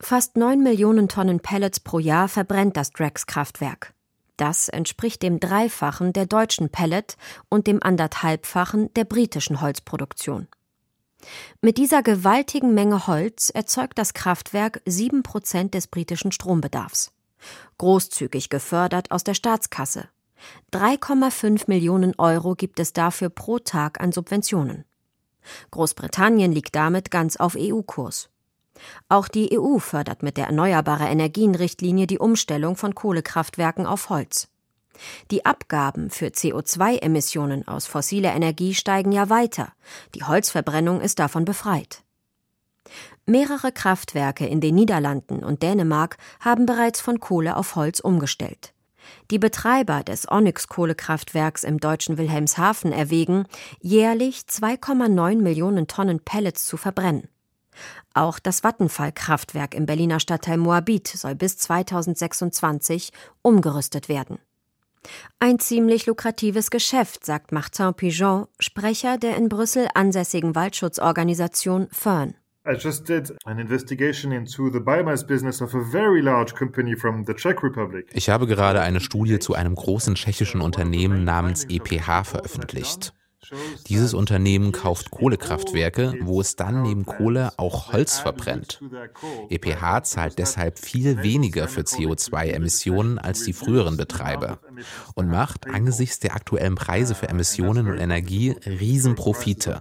Fast 0.00 0.36
neun 0.36 0.62
Millionen 0.62 1.08
Tonnen 1.08 1.40
Pellets 1.40 1.80
pro 1.80 1.98
Jahr 1.98 2.28
verbrennt 2.28 2.76
das 2.76 2.90
Drax-Kraftwerk. 2.90 3.94
Das 4.36 4.68
entspricht 4.68 5.22
dem 5.22 5.40
Dreifachen 5.40 6.12
der 6.12 6.26
deutschen 6.26 6.68
Pellet 6.68 7.16
und 7.48 7.66
dem 7.66 7.82
anderthalbfachen 7.82 8.92
der 8.92 9.04
britischen 9.04 9.62
Holzproduktion. 9.62 10.48
Mit 11.60 11.78
dieser 11.78 12.02
gewaltigen 12.02 12.74
Menge 12.74 13.06
Holz 13.06 13.50
erzeugt 13.50 13.98
das 13.98 14.14
Kraftwerk 14.14 14.80
sieben 14.84 15.22
Prozent 15.22 15.74
des 15.74 15.86
britischen 15.86 16.32
Strombedarfs. 16.32 17.12
Großzügig 17.78 18.48
gefördert 18.48 19.10
aus 19.10 19.24
der 19.24 19.34
Staatskasse. 19.34 20.08
3,5 20.72 21.64
Millionen 21.66 22.14
Euro 22.18 22.54
gibt 22.54 22.80
es 22.80 22.92
dafür 22.92 23.30
pro 23.30 23.58
Tag 23.58 24.00
an 24.00 24.12
Subventionen. 24.12 24.84
Großbritannien 25.70 26.52
liegt 26.52 26.74
damit 26.74 27.10
ganz 27.10 27.36
auf 27.36 27.56
EU-Kurs. 27.58 28.28
Auch 29.08 29.28
die 29.28 29.58
EU 29.58 29.78
fördert 29.78 30.22
mit 30.22 30.36
der 30.36 30.46
Erneuerbare 30.46 31.04
Energien-Richtlinie 31.04 32.06
die 32.06 32.18
Umstellung 32.18 32.76
von 32.76 32.94
Kohlekraftwerken 32.94 33.86
auf 33.86 34.10
Holz. 34.10 34.48
Die 35.30 35.44
Abgaben 35.44 36.10
für 36.10 36.26
CO2-Emissionen 36.26 37.66
aus 37.68 37.86
fossiler 37.86 38.34
Energie 38.34 38.74
steigen 38.74 39.12
ja 39.12 39.30
weiter. 39.30 39.72
Die 40.14 40.24
Holzverbrennung 40.24 41.00
ist 41.00 41.18
davon 41.18 41.44
befreit. 41.44 42.02
Mehrere 43.26 43.72
Kraftwerke 43.72 44.46
in 44.46 44.60
den 44.60 44.74
Niederlanden 44.74 45.42
und 45.42 45.62
Dänemark 45.62 46.16
haben 46.40 46.66
bereits 46.66 47.00
von 47.00 47.18
Kohle 47.18 47.56
auf 47.56 47.74
Holz 47.74 48.00
umgestellt. 48.00 48.72
Die 49.30 49.38
Betreiber 49.38 50.02
des 50.02 50.30
Onyx-Kohlekraftwerks 50.30 51.64
im 51.64 51.78
deutschen 51.78 52.18
Wilhelmshaven 52.18 52.92
erwägen, 52.92 53.44
jährlich 53.80 54.42
2,9 54.48 55.42
Millionen 55.42 55.86
Tonnen 55.86 56.20
Pellets 56.20 56.66
zu 56.66 56.76
verbrennen. 56.76 57.28
Auch 58.14 58.38
das 58.38 58.60
Vattenfall-Kraftwerk 58.60 59.74
im 59.74 59.86
Berliner 59.86 60.20
Stadtteil 60.20 60.56
Moabit 60.56 61.08
soll 61.08 61.34
bis 61.34 61.58
2026 61.58 63.12
umgerüstet 63.42 64.08
werden. 64.08 64.38
Ein 65.38 65.58
ziemlich 65.58 66.06
lukratives 66.06 66.70
Geschäft, 66.70 67.24
sagt 67.24 67.52
Martin 67.52 67.94
Pigeon, 67.94 68.46
Sprecher 68.58 69.18
der 69.18 69.36
in 69.36 69.48
Brüssel 69.48 69.88
ansässigen 69.94 70.54
Waldschutzorganisation 70.54 71.88
Fern. 71.90 72.34
I 72.68 72.74
just 72.76 73.08
did 73.08 73.32
an 73.44 73.60
investigation 73.60 74.32
into 74.32 74.68
the 74.68 74.80
biomass 74.80 75.24
business 75.24 75.62
of 75.62 75.72
a 75.74 75.80
very 75.80 76.20
large 76.20 76.52
company 76.52 76.96
from 76.96 77.24
the 77.24 77.32
Czech 77.32 77.62
Republic. 77.62 78.08
Ich 78.12 78.28
habe 78.28 78.48
gerade 78.48 78.80
eine 78.80 79.00
Studie 79.00 79.38
zu 79.38 79.54
einem 79.54 79.76
großen 79.76 80.16
tschechischen 80.16 80.60
Unternehmen 80.60 81.22
namens 81.22 81.64
EPH 81.68 82.24
veröffentlicht. 82.24 83.12
Dieses 83.86 84.14
Unternehmen 84.14 84.72
kauft 84.72 85.10
Kohlekraftwerke, 85.10 86.14
wo 86.22 86.40
es 86.40 86.56
dann 86.56 86.82
neben 86.82 87.06
Kohle 87.06 87.52
auch 87.56 87.92
Holz 87.92 88.18
verbrennt. 88.18 88.80
EPH 89.48 90.04
zahlt 90.04 90.38
deshalb 90.38 90.78
viel 90.78 91.22
weniger 91.22 91.68
für 91.68 91.82
CO2-Emissionen 91.82 93.18
als 93.18 93.44
die 93.44 93.52
früheren 93.52 93.96
Betreiber 93.96 94.58
und 95.14 95.28
macht 95.28 95.66
angesichts 95.68 96.18
der 96.18 96.34
aktuellen 96.34 96.74
Preise 96.74 97.14
für 97.14 97.28
Emissionen 97.28 97.88
und 97.88 97.98
Energie 97.98 98.54
Riesenprofite. 98.64 99.80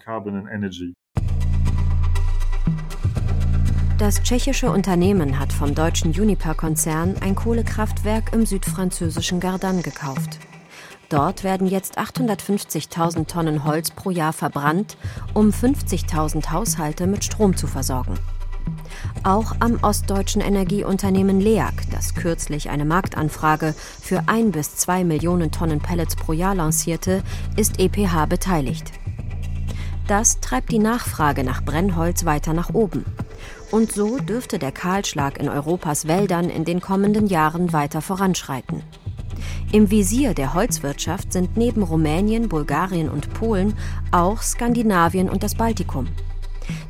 Das 3.98 4.22
tschechische 4.22 4.70
Unternehmen 4.70 5.40
hat 5.40 5.54
vom 5.54 5.74
deutschen 5.74 6.12
Uniper-Konzern 6.12 7.16
ein 7.22 7.34
Kohlekraftwerk 7.34 8.34
im 8.34 8.46
südfranzösischen 8.46 9.40
Gardanne 9.40 9.84
gekauft. 9.84 10.40
Dort 11.10 11.44
werden 11.44 11.68
jetzt 11.68 12.00
850.000 12.00 13.28
Tonnen 13.28 13.64
Holz 13.64 13.92
pro 13.92 14.10
Jahr 14.10 14.34
verbrannt, 14.34 14.98
um 15.34 15.50
50.000 15.50 16.52
Haushalte 16.52 17.06
mit 17.06 17.24
Strom 17.24 17.56
zu 17.56 17.68
versorgen. 17.68 18.18
Auch 19.24 19.56
am 19.60 19.80
ostdeutschen 19.84 20.42
Energieunternehmen 20.42 21.40
LEAG, 21.40 21.74
das 21.92 22.16
kürzlich 22.16 22.70
eine 22.70 22.86
Marktanfrage 22.86 23.74
für 24.02 24.24
ein 24.28 24.52
bis 24.52 24.76
zwei 24.76 25.04
Millionen 25.04 25.52
Tonnen 25.52 25.80
Pellets 25.80 26.16
pro 26.16 26.34
Jahr 26.34 26.56
lancierte, 26.56 27.24
ist 27.56 27.80
EPH 27.80 28.26
beteiligt. 28.28 28.92
Das 30.08 30.40
treibt 30.40 30.72
die 30.72 30.80
Nachfrage 30.80 31.44
nach 31.44 31.64
Brennholz 31.64 32.26
weiter 32.26 32.54
nach 32.54 32.74
oben. 32.74 33.06
Und 33.72 33.92
so 33.92 34.18
dürfte 34.20 34.60
der 34.60 34.72
Kahlschlag 34.72 35.40
in 35.40 35.50
Europas 35.50 36.08
Wäldern 36.08 36.50
in 36.50 36.64
den 36.64 36.80
kommenden 36.80 37.26
Jahren 37.28 37.74
weiter 37.74 38.02
voranschreiten. 38.02 38.84
Im 39.76 39.92
Visier 39.92 40.34
der 40.34 40.54
Holzwirtschaft 40.54 41.34
sind 41.34 41.58
neben 41.58 41.84
Rumänien, 41.84 42.48
Bulgarien 42.48 43.10
und 43.10 43.34
Polen 43.34 43.74
auch 44.10 44.42
Skandinavien 44.42 45.30
und 45.30 45.44
das 45.44 45.56
Baltikum. 45.56 46.08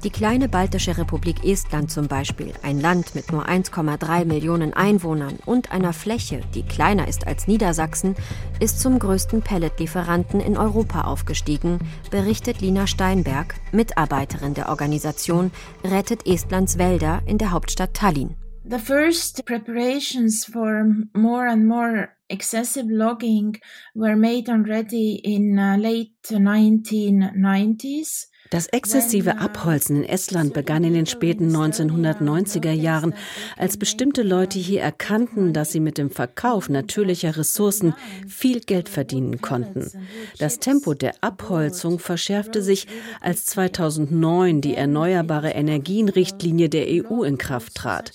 Die 0.03 0.11
kleine 0.11 0.47
baltische 0.47 0.95
Republik 0.95 1.43
Estland 1.43 1.89
zum 1.89 2.07
Beispiel, 2.07 2.53
ein 2.61 2.79
Land 2.79 3.15
mit 3.15 3.31
nur 3.31 3.49
1,3 3.49 4.25
Millionen 4.25 4.75
Einwohnern 4.75 5.39
und 5.47 5.71
einer 5.71 5.93
Fläche, 5.93 6.41
die 6.53 6.61
kleiner 6.61 7.07
ist 7.07 7.25
als 7.25 7.47
Niedersachsen, 7.47 8.15
ist 8.59 8.79
zum 8.79 8.99
größten 8.99 9.41
Pelletlieferanten 9.41 10.39
in 10.39 10.55
Europa 10.55 11.05
aufgestiegen, 11.05 11.79
berichtet 12.11 12.61
Lina 12.61 12.85
Steinberg, 12.85 13.55
Mitarbeiterin 13.71 14.53
der 14.53 14.69
Organisation 14.69 15.49
Rettet 15.83 16.27
Estlands 16.27 16.77
Wälder 16.77 17.23
in 17.25 17.39
der 17.39 17.49
Hauptstadt 17.49 17.95
Tallinn. 17.95 18.35
The 18.67 18.79
first 18.79 19.45
preparations 19.45 20.43
for 20.43 20.91
more 21.13 21.45
and 21.45 21.67
more 21.67 22.17
excessive 22.31 22.87
logging 22.89 23.57
were 23.93 24.15
made 24.15 24.49
already 24.49 25.21
in 25.23 25.59
uh, 25.59 25.77
late 25.77 26.15
1990s. 26.23 28.25
Das 28.51 28.67
exzessive 28.67 29.39
Abholzen 29.39 29.97
in 29.97 30.03
Estland 30.03 30.53
begann 30.53 30.83
in 30.83 30.93
den 30.93 31.07
späten 31.07 31.49
1990er 31.55 32.71
Jahren, 32.71 33.15
als 33.57 33.77
bestimmte 33.77 34.21
Leute 34.21 34.59
hier 34.59 34.81
erkannten, 34.81 35.51
dass 35.51 35.71
sie 35.71 35.79
mit 35.79 35.97
dem 35.97 36.11
Verkauf 36.11 36.69
natürlicher 36.69 37.37
Ressourcen 37.37 37.95
viel 38.27 38.59
Geld 38.59 38.87
verdienen 38.87 39.41
konnten. 39.41 39.89
Das 40.37 40.59
Tempo 40.59 40.93
der 40.93 41.15
Abholzung 41.21 41.97
verschärfte 41.97 42.61
sich, 42.61 42.85
als 43.19 43.45
2009 43.47 44.61
die 44.61 44.75
Erneuerbare 44.75 45.49
Energienrichtlinie 45.49 46.69
der 46.69 46.85
EU 46.87 47.23
in 47.23 47.39
Kraft 47.39 47.73
trat. 47.73 48.11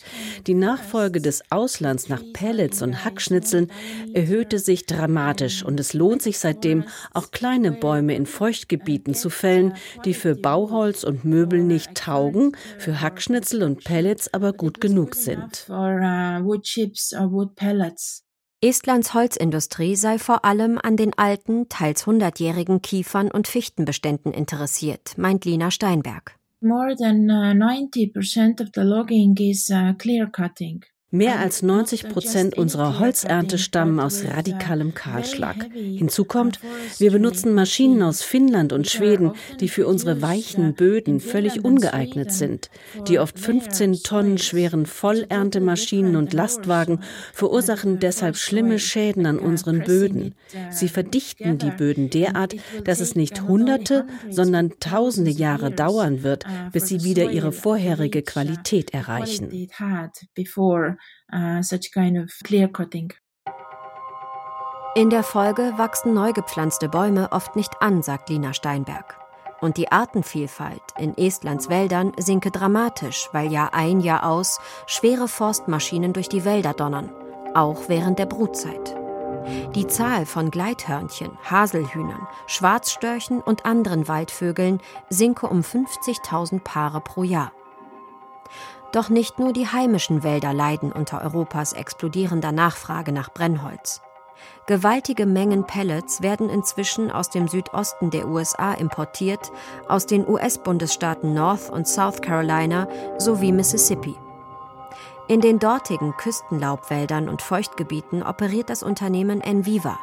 Die 0.47 0.55
Nachfolge 0.55 1.21
des 1.21 1.43
Auslands 1.51 2.09
nach 2.09 2.23
Pellets 2.33 2.83
und 2.83 3.05
Hackschnitzeln 3.05 3.73
erhöhte 4.15 4.61
sich 4.61 4.87
dramatisch 4.87 5.65
und 5.65 5.81
es 5.81 5.93
lohnt 5.93 6.23
sich 6.23 6.39
seitdem, 6.39 6.85
auch 7.13 7.33
kleine 7.33 7.73
Bäume 7.73 8.15
in 8.15 8.27
Feuchtgebieten 8.27 9.15
zu 9.15 9.29
fällen, 9.29 9.75
die 10.05 10.20
für 10.21 10.37
Bauholz 10.37 11.03
und 11.03 11.25
Möbel 11.25 11.63
nicht 11.63 11.95
taugen, 11.95 12.57
für 12.79 13.01
Hackschnitzel 13.01 13.63
und 13.63 13.83
Pellets 13.85 14.33
aber 14.33 14.53
gut 14.53 14.81
genug 14.81 15.15
sind. 15.15 15.67
Estlands 18.63 19.15
Holzindustrie 19.15 19.97
sei 19.97 20.19
vor 20.19 20.45
allem 20.45 20.79
an 20.83 20.99
den 20.99 21.17
alten, 21.17 21.71
teils 21.71 22.07
hundertjährigen 22.07 22.83
Kiefern- 22.83 23.31
und 23.31 23.49
Fichtenbeständen 23.49 24.33
interessiert, 24.33 25.17
meint 25.17 25.47
Lina 25.47 25.71
Steinberg. 25.71 26.37
More 26.61 26.95
than 26.95 27.27
90% 27.27 28.61
uh, 28.61 28.63
of 28.63 28.69
the 28.75 28.83
logging 28.83 29.35
is 29.39 29.71
uh, 29.71 29.95
clear 29.95 30.27
cutting. 30.31 30.85
Mehr 31.13 31.41
als 31.41 31.63
90 31.63 32.09
Prozent 32.09 32.57
unserer 32.57 33.01
Holzernte 33.01 33.59
stammen 33.59 33.99
aus 33.99 34.25
radikalem 34.25 34.95
Kahlschlag. 34.95 35.57
Hinzu 35.75 36.25
kommt, 36.25 36.61
wir 36.99 37.11
benutzen 37.11 37.53
Maschinen 37.53 38.01
aus 38.03 38.23
Finnland 38.23 38.73
und 38.73 38.89
Schweden, 38.89 39.33
die 39.59 39.69
für 39.69 39.89
unsere 39.89 40.23
weichen 40.23 40.75
Böden 40.75 41.19
völlig 41.19 41.65
ungeeignet 41.65 42.31
sind. 42.31 42.71
Die 43.09 43.19
oft 43.19 43.41
15 43.41 44.05
Tonnen 44.05 44.39
schweren 44.39 44.87
Vollerntemaschinen 44.87 46.15
und 46.15 46.33
Lastwagen 46.33 47.01
verursachen 47.33 47.99
deshalb 47.99 48.37
schlimme 48.37 48.79
Schäden 48.79 49.27
an 49.27 49.41
unseren 49.41 49.83
Böden. 49.83 50.37
Sie 50.71 50.89
verdichten 50.89 51.59
die 51.59 51.71
Böden 51.71 52.11
derart, 52.11 52.55
dass 52.85 53.01
es 53.01 53.17
nicht 53.17 53.43
Hunderte, 53.43 54.07
sondern 54.29 54.75
Tausende 54.79 55.33
Jahre 55.33 55.73
dauern 55.73 56.23
wird, 56.23 56.45
bis 56.73 56.87
sie 56.87 57.03
wieder 57.03 57.33
ihre 57.33 57.51
vorherige 57.51 58.23
Qualität 58.23 58.95
erreichen 58.95 59.69
uh, 61.33 61.63
such 61.63 61.93
kind 61.93 62.19
of 62.19 62.31
clear 62.45 62.69
cutting. 62.69 63.13
In 64.97 65.09
der 65.09 65.23
Folge 65.23 65.75
wachsen 65.77 66.15
neu 66.15 66.33
gepflanzte 66.33 66.89
Bäume 66.89 67.31
oft 67.31 67.55
nicht 67.55 67.81
an, 67.81 68.03
sagt 68.03 68.29
Lina 68.29 68.53
Steinberg. 68.53 69.17
Und 69.61 69.77
die 69.77 69.93
Artenvielfalt 69.93 70.83
in 70.99 71.17
Estlands 71.17 71.69
Wäldern 71.69 72.13
sinke 72.19 72.51
dramatisch, 72.51 73.29
weil 73.33 73.53
Jahr 73.53 73.73
ein, 73.73 74.01
Jahr 74.01 74.27
aus 74.27 74.59
schwere 74.87 75.29
Forstmaschinen 75.29 76.13
durch 76.13 76.29
die 76.29 76.45
Wälder 76.45 76.73
donnern, 76.73 77.11
auch 77.55 77.89
während 77.89 78.19
der 78.19 78.27
Brutzeit. 78.27 78.97
Die 79.75 79.87
Zahl 79.87 80.27
von 80.27 80.51
Gleithörnchen, 80.51 81.31
Haselhühnern, 81.49 82.27
Schwarzstörchen 82.47 83.41
und 83.41 83.65
anderen 83.65 84.09
Waldvögeln 84.09 84.81
sinke 85.09 85.47
um 85.47 85.61
50.000 85.61 86.61
Paare 86.61 87.01
pro 87.01 87.23
Jahr. 87.23 87.53
Doch 88.93 89.09
nicht 89.09 89.39
nur 89.39 89.53
die 89.53 89.69
heimischen 89.69 90.23
Wälder 90.23 90.53
leiden 90.53 90.91
unter 90.91 91.23
Europas 91.23 91.73
explodierender 91.73 92.53
Nachfrage 92.53 93.13
nach 93.13 93.31
Brennholz. 93.33 94.03
Gewaltige 94.67 95.27
Mengen 95.27 95.67
Pellets 95.67 96.23
werden 96.23 96.49
inzwischen 96.49 97.11
aus 97.11 97.31
dem 97.31 97.49
Südosten 97.49 98.11
der 98.11 98.29
USA 98.29 98.73
importiert, 98.73 99.53
aus 99.89 100.07
den 100.07 100.27
US-Bundesstaaten 100.29 101.35
North 101.35 101.71
und 101.71 101.87
South 101.87 102.21
Carolina 102.21 102.89
sowie 103.19 103.53
Mississippi. 103.53 104.17
In 105.29 105.41
den 105.41 105.59
dortigen 105.59 106.17
Küstenlaubwäldern 106.17 107.29
und 107.29 107.43
Feuchtgebieten 107.43 108.23
operiert 108.23 108.71
das 108.71 108.83
Unternehmen 108.83 109.41
Enviva, 109.41 109.99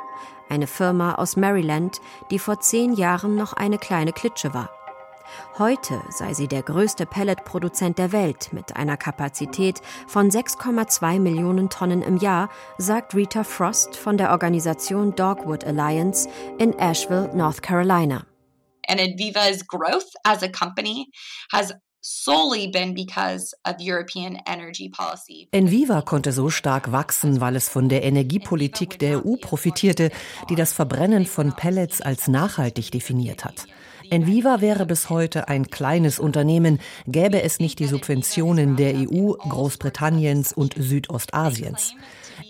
eine 0.49 0.67
Firma 0.67 1.15
aus 1.15 1.35
Maryland, 1.35 1.99
die 2.31 2.39
vor 2.39 2.59
zehn 2.61 2.93
Jahren 2.93 3.35
noch 3.35 3.53
eine 3.53 3.77
kleine 3.77 4.13
Klitsche 4.13 4.53
war. 4.53 4.69
Heute 5.57 6.01
sei 6.09 6.33
sie 6.33 6.47
der 6.47 6.63
größte 6.63 7.05
Pelletproduzent 7.05 7.97
der 7.97 8.11
Welt 8.11 8.53
mit 8.53 8.75
einer 8.75 8.97
Kapazität 8.97 9.81
von 10.07 10.29
6,2 10.29 11.19
Millionen 11.19 11.69
Tonnen 11.69 12.01
im 12.01 12.17
Jahr, 12.17 12.49
sagt 12.77 13.15
Rita 13.15 13.43
Frost 13.43 13.95
von 13.95 14.17
der 14.17 14.31
Organisation 14.31 15.15
Dogwood 15.15 15.63
Alliance 15.63 16.29
in 16.57 16.77
Asheville, 16.79 17.29
North 17.33 17.61
Carolina. 17.61 18.25
And 18.87 18.99
Adviva's 18.99 19.67
growth 19.67 20.09
as 20.23 20.43
a 20.43 20.49
company 20.49 21.07
has 21.51 21.73
Enviva 25.51 26.01
konnte 26.01 26.31
so 26.31 26.49
stark 26.49 26.91
wachsen, 26.91 27.41
weil 27.41 27.55
es 27.57 27.67
von 27.67 27.89
der 27.89 28.03
Energiepolitik 28.03 28.99
der 28.99 29.25
EU 29.25 29.35
profitierte, 29.35 30.09
die 30.49 30.55
das 30.55 30.71
Verbrennen 30.71 31.25
von 31.25 31.53
Pellets 31.53 31.99
als 32.01 32.29
nachhaltig 32.29 32.91
definiert 32.91 33.43
hat. 33.43 33.65
Enviva 34.09 34.61
wäre 34.61 34.85
bis 34.85 35.09
heute 35.09 35.47
ein 35.47 35.67
kleines 35.67 36.19
Unternehmen, 36.19 36.79
gäbe 37.07 37.41
es 37.41 37.59
nicht 37.59 37.79
die 37.79 37.87
Subventionen 37.87 38.75
der 38.75 38.95
EU, 38.95 39.33
Großbritanniens 39.33 40.53
und 40.53 40.75
Südostasiens. 40.77 41.93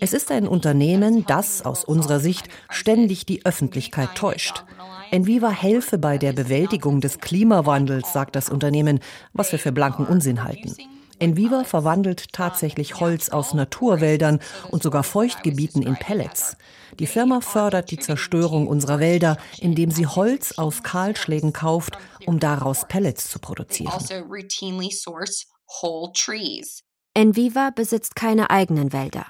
Es 0.00 0.12
ist 0.12 0.30
ein 0.30 0.46
Unternehmen, 0.46 1.24
das 1.26 1.64
aus 1.64 1.84
unserer 1.84 2.20
Sicht 2.20 2.48
ständig 2.70 3.26
die 3.26 3.44
Öffentlichkeit 3.44 4.14
täuscht. 4.14 4.64
Enviva 5.10 5.50
helfe 5.50 5.98
bei 5.98 6.18
der 6.18 6.32
Bewältigung 6.32 7.00
des 7.00 7.18
Klimawandels, 7.18 8.12
sagt 8.12 8.36
das 8.36 8.50
Unternehmen, 8.50 9.00
was 9.32 9.50
wir 9.52 9.58
für 9.58 9.72
blanken 9.72 10.06
Unsinn 10.06 10.44
halten. 10.44 10.74
Enviva 11.18 11.64
verwandelt 11.64 12.32
tatsächlich 12.32 13.00
Holz 13.00 13.28
aus 13.28 13.54
Naturwäldern 13.54 14.40
und 14.70 14.82
sogar 14.82 15.02
Feuchtgebieten 15.02 15.82
in 15.82 15.96
Pellets. 15.96 16.56
Die 16.98 17.06
Firma 17.06 17.40
fördert 17.40 17.90
die 17.90 17.98
Zerstörung 17.98 18.66
unserer 18.66 18.98
Wälder, 18.98 19.36
indem 19.58 19.90
sie 19.90 20.06
Holz 20.06 20.58
aus 20.58 20.82
Kahlschlägen 20.82 21.52
kauft, 21.52 21.98
um 22.26 22.38
daraus 22.40 22.86
Pellets 22.88 23.30
zu 23.30 23.38
produzieren. 23.38 23.92
Also 23.92 24.14
Enviva 27.14 27.70
besitzt 27.70 28.16
keine 28.16 28.50
eigenen 28.50 28.92
Wälder. 28.92 29.26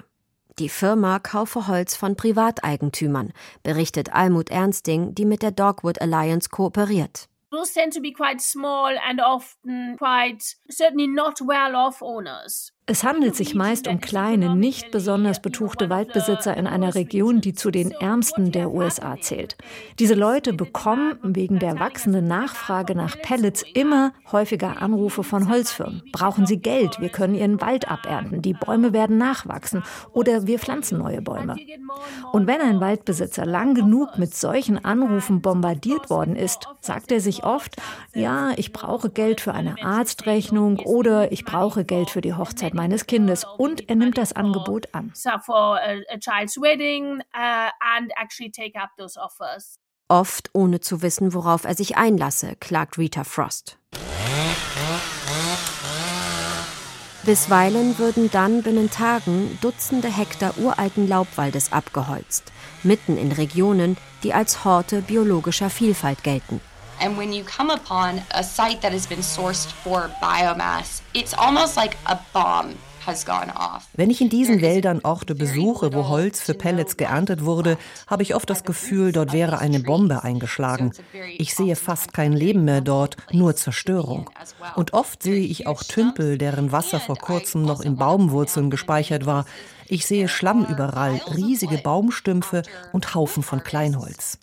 Die 0.58 0.68
Firma 0.68 1.20
kaufe 1.20 1.68
Holz 1.68 1.94
von 1.94 2.16
Privateigentümern, 2.16 3.32
berichtet 3.62 4.12
Almut 4.12 4.50
Ernsting, 4.50 5.14
die 5.14 5.24
mit 5.24 5.42
der 5.42 5.52
Dogwood 5.52 6.00
Alliance 6.00 6.48
kooperiert. 6.48 7.28
Those 7.50 7.70
tend 7.72 7.92
to 7.94 8.00
be 8.00 8.12
quite 8.12 8.40
small 8.40 8.96
and 8.98 9.20
often 9.20 9.96
quite 9.96 10.54
certainly 10.70 11.06
not 11.06 11.40
well 11.40 11.74
off 11.76 12.02
owners. 12.02 12.72
Es 12.90 13.04
handelt 13.04 13.36
sich 13.36 13.54
meist 13.54 13.86
um 13.86 14.00
kleine, 14.00 14.56
nicht 14.56 14.92
besonders 14.92 15.42
betuchte 15.42 15.90
Waldbesitzer 15.90 16.56
in 16.56 16.66
einer 16.66 16.94
Region, 16.94 17.42
die 17.42 17.52
zu 17.52 17.70
den 17.70 17.90
ärmsten 17.90 18.50
der 18.50 18.70
USA 18.70 19.18
zählt. 19.20 19.58
Diese 19.98 20.14
Leute 20.14 20.54
bekommen 20.54 21.18
wegen 21.22 21.58
der 21.58 21.78
wachsenden 21.80 22.26
Nachfrage 22.26 22.94
nach 22.94 23.20
Pellets 23.20 23.62
immer 23.74 24.14
häufiger 24.32 24.80
Anrufe 24.80 25.22
von 25.22 25.50
Holzfirmen. 25.50 26.02
Brauchen 26.12 26.46
sie 26.46 26.60
Geld? 26.60 26.98
Wir 26.98 27.10
können 27.10 27.34
ihren 27.34 27.60
Wald 27.60 27.90
abernten. 27.90 28.40
Die 28.40 28.54
Bäume 28.54 28.94
werden 28.94 29.18
nachwachsen. 29.18 29.82
Oder 30.14 30.46
wir 30.46 30.58
pflanzen 30.58 30.96
neue 30.96 31.20
Bäume. 31.20 31.56
Und 32.32 32.46
wenn 32.46 32.62
ein 32.62 32.80
Waldbesitzer 32.80 33.44
lang 33.44 33.74
genug 33.74 34.16
mit 34.16 34.34
solchen 34.34 34.82
Anrufen 34.82 35.42
bombardiert 35.42 36.08
worden 36.08 36.36
ist, 36.36 36.66
sagt 36.80 37.12
er 37.12 37.20
sich 37.20 37.44
oft, 37.44 37.76
ja, 38.14 38.52
ich 38.56 38.72
brauche 38.72 39.10
Geld 39.10 39.42
für 39.42 39.52
eine 39.52 39.76
Arztrechnung 39.82 40.78
oder 40.78 41.32
ich 41.32 41.44
brauche 41.44 41.84
Geld 41.84 42.08
für 42.08 42.22
die 42.22 42.32
Hochzeit 42.32 42.77
meines 42.78 43.06
Kindes 43.06 43.44
und 43.44 43.88
er 43.88 43.96
nimmt 43.96 44.16
das 44.16 44.32
Angebot 44.32 44.94
an. 44.94 45.12
Uh, 45.14 45.38
Oft 50.10 50.50
ohne 50.54 50.80
zu 50.80 51.02
wissen, 51.02 51.34
worauf 51.34 51.64
er 51.64 51.74
sich 51.74 51.96
einlasse, 51.98 52.56
klagt 52.56 52.96
Rita 52.96 53.24
Frost. 53.24 53.78
Bisweilen 57.24 57.98
würden 57.98 58.30
dann 58.30 58.62
binnen 58.62 58.88
Tagen 58.90 59.58
Dutzende 59.60 60.08
Hektar 60.08 60.56
uralten 60.56 61.06
Laubwaldes 61.06 61.72
abgeholzt, 61.72 62.52
mitten 62.82 63.18
in 63.18 63.32
Regionen, 63.32 63.98
die 64.22 64.32
als 64.32 64.64
Horte 64.64 65.02
biologischer 65.02 65.68
Vielfalt 65.68 66.22
gelten. 66.22 66.62
And 67.00 67.16
when 67.16 67.32
you 67.32 67.44
come 67.44 67.70
upon 67.70 68.22
a 68.32 68.42
site 68.42 68.80
that 68.82 68.92
has 68.92 69.06
been 69.06 69.22
sourced 69.22 69.70
for 69.70 70.10
biomass, 70.20 71.02
it's 71.14 71.34
almost 71.34 71.76
like 71.76 71.96
a 72.06 72.18
bomb 72.32 72.76
wenn 73.94 74.10
ich 74.10 74.20
in 74.20 74.28
diesen 74.28 74.60
Wäldern 74.60 75.00
Orte 75.02 75.34
besuche, 75.34 75.94
wo 75.94 76.08
Holz 76.08 76.42
für 76.42 76.52
Pellets 76.52 76.98
geerntet 76.98 77.42
wurde, 77.42 77.78
habe 78.06 78.22
ich 78.22 78.34
oft 78.34 78.50
das 78.50 78.64
Gefühl, 78.64 79.12
dort 79.12 79.32
wäre 79.32 79.58
eine 79.60 79.80
Bombe 79.80 80.24
eingeschlagen. 80.24 80.92
Ich 81.38 81.54
sehe 81.54 81.74
fast 81.74 82.12
kein 82.12 82.34
Leben 82.34 82.66
mehr 82.66 82.82
dort, 82.82 83.16
nur 83.32 83.56
Zerstörung. 83.56 84.28
Und 84.76 84.92
oft 84.92 85.22
sehe 85.22 85.40
ich 85.40 85.66
auch 85.66 85.82
Tümpel, 85.82 86.36
deren 86.36 86.70
Wasser 86.70 87.00
vor 87.00 87.16
kurzem 87.16 87.62
noch 87.62 87.80
in 87.80 87.96
Baumwurzeln 87.96 88.68
gespeichert 88.68 89.24
war. 89.24 89.46
Ich 89.86 90.04
sehe 90.04 90.28
Schlamm 90.28 90.66
überall, 90.66 91.18
riesige 91.34 91.78
Baumstümpfe 91.78 92.62
und 92.92 93.14
Haufen 93.14 93.42
von 93.42 93.62
Kleinholz. 93.64 94.38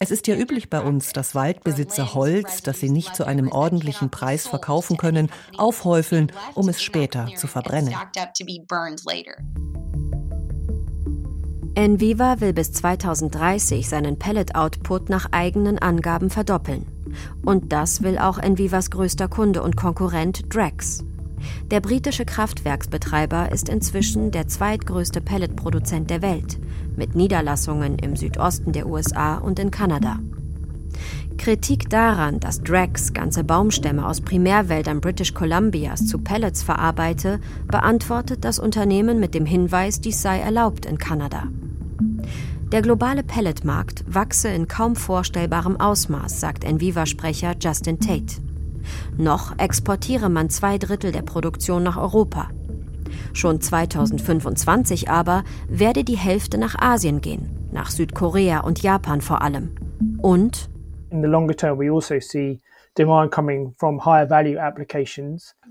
Es 0.00 0.12
ist 0.12 0.28
ja 0.28 0.36
üblich 0.36 0.70
bei 0.70 0.80
uns, 0.80 1.12
dass 1.12 1.34
Waldbesitzer 1.34 2.14
Holz, 2.14 2.62
das 2.62 2.78
sie 2.78 2.88
nicht 2.88 3.16
zu 3.16 3.24
einem 3.24 3.50
ordentlichen 3.50 4.10
Preis 4.10 4.46
verkaufen 4.46 4.96
können, 4.96 5.28
aufhäufeln, 5.56 6.30
um 6.54 6.68
es 6.68 6.80
später 6.80 7.26
zu 7.36 7.48
verbrennen. 7.48 7.92
Enviva 11.74 12.40
will 12.40 12.52
bis 12.52 12.72
2030 12.72 13.88
seinen 13.88 14.18
Pellet-Output 14.20 15.08
nach 15.08 15.32
eigenen 15.32 15.78
Angaben 15.78 16.30
verdoppeln. 16.30 16.86
Und 17.44 17.72
das 17.72 18.02
will 18.02 18.18
auch 18.18 18.38
Envivas 18.38 18.90
größter 18.90 19.26
Kunde 19.26 19.62
und 19.62 19.76
Konkurrent 19.76 20.54
Drax. 20.54 21.04
Der 21.70 21.80
britische 21.80 22.24
Kraftwerksbetreiber 22.24 23.52
ist 23.52 23.68
inzwischen 23.68 24.30
der 24.30 24.48
zweitgrößte 24.48 25.20
Pelletproduzent 25.20 26.10
der 26.10 26.22
Welt, 26.22 26.58
mit 26.96 27.14
Niederlassungen 27.14 27.98
im 27.98 28.16
Südosten 28.16 28.72
der 28.72 28.86
USA 28.86 29.36
und 29.36 29.58
in 29.58 29.70
Kanada. 29.70 30.18
Kritik 31.38 31.88
daran, 31.88 32.40
dass 32.40 32.62
Drax 32.62 33.12
ganze 33.12 33.44
Baumstämme 33.44 34.06
aus 34.06 34.20
Primärwäldern 34.20 35.00
British 35.00 35.32
Columbias 35.32 36.06
zu 36.06 36.18
Pellets 36.18 36.62
verarbeite, 36.62 37.40
beantwortet 37.66 38.44
das 38.44 38.58
Unternehmen 38.58 39.20
mit 39.20 39.34
dem 39.34 39.46
Hinweis, 39.46 40.00
dies 40.00 40.20
sei 40.20 40.40
erlaubt 40.40 40.84
in 40.84 40.98
Kanada. 40.98 41.44
Der 42.72 42.82
globale 42.82 43.22
Pelletmarkt 43.22 44.04
wachse 44.06 44.48
in 44.48 44.68
kaum 44.68 44.94
vorstellbarem 44.94 45.80
Ausmaß, 45.80 46.40
sagt 46.40 46.64
Enviva-Sprecher 46.64 47.54
Justin 47.58 47.98
Tate. 47.98 48.42
Noch 49.16 49.58
exportiere 49.58 50.28
man 50.28 50.50
zwei 50.50 50.78
Drittel 50.78 51.12
der 51.12 51.22
Produktion 51.22 51.82
nach 51.82 51.96
Europa. 51.96 52.50
Schon 53.32 53.60
2025 53.60 55.10
aber 55.10 55.44
werde 55.68 56.04
die 56.04 56.16
Hälfte 56.16 56.58
nach 56.58 56.78
Asien 56.78 57.20
gehen, 57.20 57.68
nach 57.72 57.90
Südkorea 57.90 58.60
und 58.60 58.82
Japan 58.82 59.20
vor 59.20 59.42
allem. 59.42 59.74
Und 60.20 60.70
in 61.10 61.22
the 61.22 61.28
longer 61.28 61.56
term 61.56 61.78
we 61.78 61.90
also 61.90 62.18
see 62.20 62.60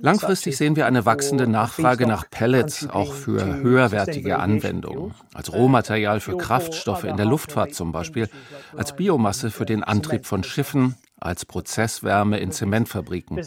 Langfristig 0.01 0.58
sehen 0.58 0.75
wir 0.77 0.86
eine 0.86 1.06
wachsende 1.06 1.47
Nachfrage 1.47 2.08
nach 2.08 2.30
Pellets, 2.30 2.89
auch 2.89 3.13
für 3.13 3.58
höherwertige 3.58 4.39
Anwendungen, 4.39 5.13
als 5.34 5.51
Rohmaterial 5.51 6.21
für 6.21 6.38
Kraftstoffe 6.38 7.03
in 7.03 7.17
der 7.17 7.25
Luftfahrt 7.25 7.73
zum 7.73 7.91
Beispiel, 7.91 8.30
als 8.77 8.95
Biomasse 8.95 9.51
für 9.51 9.65
den 9.65 9.84
Antrieb 9.84 10.25
von 10.25 10.43
Schiffen, 10.43 10.95
als 11.19 11.45
Prozesswärme 11.45 12.39
in 12.39 12.51
Zementfabriken. 12.51 13.39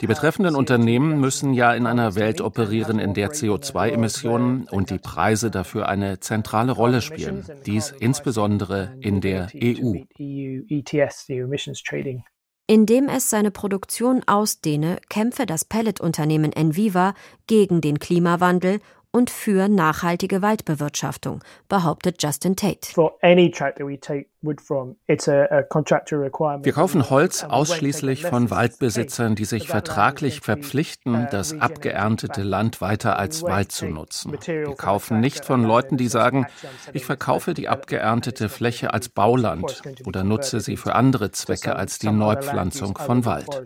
Die 0.00 0.06
betreffenden 0.06 0.56
Unternehmen 0.56 1.20
müssen 1.20 1.52
ja 1.54 1.72
in 1.74 1.86
einer 1.86 2.14
Welt 2.16 2.40
operieren, 2.40 2.98
in 2.98 3.14
der 3.14 3.30
CO2-Emissionen 3.30 4.66
und 4.70 4.90
die 4.90 4.98
Preise 4.98 5.50
dafür 5.50 5.88
eine 5.88 6.20
zentrale 6.20 6.72
Rolle 6.72 7.00
spielen. 7.00 7.44
Dies 7.66 7.90
insbesondere 7.90 8.96
in 9.00 9.20
der 9.20 9.48
EU. 9.54 9.94
Indem 12.66 13.08
es 13.08 13.28
seine 13.28 13.50
Produktion 13.50 14.22
ausdehne, 14.26 14.98
kämpfe 15.10 15.44
das 15.44 15.66
Pelletunternehmen 15.66 16.52
Enviva 16.52 17.14
gegen 17.46 17.82
den 17.82 17.98
Klimawandel 17.98 18.80
und 19.14 19.30
für 19.30 19.68
nachhaltige 19.68 20.42
Waldbewirtschaftung, 20.42 21.40
behauptet 21.68 22.20
Justin 22.20 22.56
Tate. 22.56 22.88
Wir 26.64 26.72
kaufen 26.72 27.10
Holz 27.10 27.44
ausschließlich 27.44 28.26
von 28.26 28.50
Waldbesitzern, 28.50 29.36
die 29.36 29.44
sich 29.44 29.68
vertraglich 29.68 30.40
verpflichten, 30.40 31.28
das 31.30 31.60
abgeerntete 31.60 32.42
Land 32.42 32.80
weiter 32.80 33.16
als 33.16 33.44
Wald 33.44 33.70
zu 33.70 33.86
nutzen. 33.86 34.32
Wir 34.32 34.74
kaufen 34.74 35.20
nicht 35.20 35.44
von 35.44 35.62
Leuten, 35.62 35.96
die 35.96 36.08
sagen, 36.08 36.46
ich 36.92 37.06
verkaufe 37.06 37.54
die 37.54 37.68
abgeerntete 37.68 38.48
Fläche 38.48 38.92
als 38.92 39.08
Bauland 39.08 39.82
oder 40.06 40.24
nutze 40.24 40.58
sie 40.58 40.76
für 40.76 40.96
andere 40.96 41.30
Zwecke 41.30 41.76
als 41.76 42.00
die 42.00 42.10
Neupflanzung 42.10 42.98
von 42.98 43.24
Wald. 43.24 43.62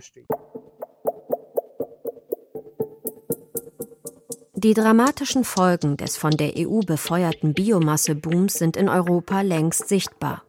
Die 4.61 4.75
dramatischen 4.75 5.45
Folgen 5.45 5.97
des 5.97 6.17
von 6.17 6.33
der 6.33 6.55
EU 6.57 6.81
befeuerten 6.81 7.55
Biomassebooms 7.55 8.55
sind 8.55 8.77
in 8.77 8.89
Europa 8.89 9.43
längst 9.43 9.89
sichtbar. 9.89 10.43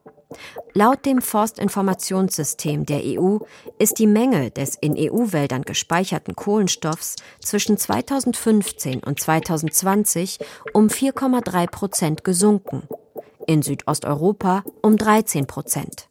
Laut 0.73 1.05
dem 1.05 1.21
Forstinformationssystem 1.21 2.87
der 2.87 3.01
EU 3.03 3.37
ist 3.77 3.99
die 3.99 4.07
Menge 4.07 4.49
des 4.49 4.73
in 4.81 4.95
EU-Wäldern 4.97 5.61
gespeicherten 5.61 6.35
Kohlenstoffs 6.35 7.17
zwischen 7.39 7.77
2015 7.77 9.03
und 9.03 9.19
2020 9.19 10.39
um 10.73 10.87
4,3 10.87 11.69
Prozent 11.69 12.23
gesunken, 12.23 12.87
in 13.45 13.61
Südosteuropa 13.61 14.63
um 14.81 14.97
13 14.97 15.45
Prozent, 15.45 16.09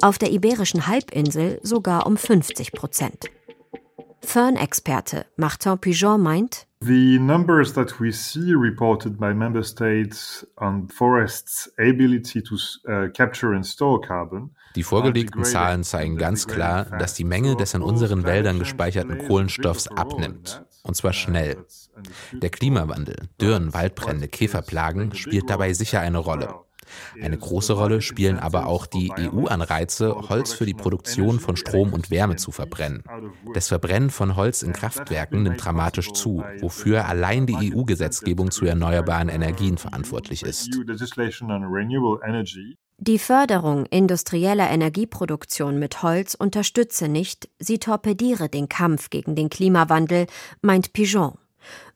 auf 0.00 0.16
der 0.16 0.30
iberischen 0.30 0.86
Halbinsel 0.86 1.58
sogar 1.64 2.06
um 2.06 2.16
50 2.16 2.70
Prozent. 2.70 3.24
Fern-Experte 4.20 5.26
Martin 5.34 5.76
Pigeon 5.78 6.20
meint, 6.20 6.68
The 6.84 7.18
numbers 7.18 7.74
that 7.74 8.00
we 8.00 8.12
see 8.12 8.54
reported 8.54 9.18
by 9.18 9.32
member 9.34 9.62
states 9.62 10.44
on 10.58 10.88
forests' 10.88 11.68
ability 11.78 12.42
to 12.42 12.56
uh, 12.88 13.08
capture 13.12 13.54
and 13.54 13.64
store 13.64 14.00
carbon 14.00 14.50
die 14.74 14.82
vorgelegten 14.82 15.44
Zahlen 15.44 15.84
zeigen 15.84 16.16
ganz 16.16 16.46
klar, 16.46 16.86
dass 16.98 17.14
die 17.14 17.24
Menge 17.24 17.56
des 17.56 17.74
in 17.74 17.82
unseren 17.82 18.24
Wäldern 18.24 18.58
gespeicherten 18.58 19.18
Kohlenstoffs 19.18 19.88
abnimmt. 19.88 20.64
Und 20.82 20.96
zwar 20.96 21.12
schnell. 21.12 21.64
Der 22.32 22.50
Klimawandel, 22.50 23.28
Dürren, 23.40 23.74
Waldbrände, 23.74 24.28
Käferplagen 24.28 25.14
spielt 25.14 25.50
dabei 25.50 25.74
sicher 25.74 26.00
eine 26.00 26.18
Rolle. 26.18 26.54
Eine 27.20 27.38
große 27.38 27.72
Rolle 27.72 28.02
spielen 28.02 28.38
aber 28.38 28.66
auch 28.66 28.86
die 28.86 29.12
EU-Anreize, 29.16 30.14
Holz 30.28 30.52
für 30.52 30.66
die 30.66 30.74
Produktion 30.74 31.40
von 31.40 31.56
Strom 31.56 31.92
und 31.92 32.10
Wärme 32.10 32.36
zu 32.36 32.50
verbrennen. 32.50 33.02
Das 33.54 33.68
Verbrennen 33.68 34.10
von 34.10 34.36
Holz 34.36 34.62
in 34.62 34.72
Kraftwerken 34.72 35.42
nimmt 35.42 35.64
dramatisch 35.64 36.12
zu, 36.12 36.42
wofür 36.60 37.06
allein 37.06 37.46
die 37.46 37.74
EU-Gesetzgebung 37.74 38.50
zu 38.50 38.66
erneuerbaren 38.66 39.28
Energien 39.28 39.78
verantwortlich 39.78 40.42
ist. 40.42 40.70
Die 43.04 43.18
Förderung 43.18 43.86
industrieller 43.86 44.70
Energieproduktion 44.70 45.78
mit 45.78 46.04
Holz 46.04 46.34
unterstütze 46.34 47.08
nicht, 47.08 47.48
sie 47.58 47.78
torpediere 47.78 48.48
den 48.48 48.68
Kampf 48.68 49.10
gegen 49.10 49.34
den 49.34 49.50
Klimawandel, 49.50 50.26
meint 50.60 50.92
Pigeon. 50.92 51.36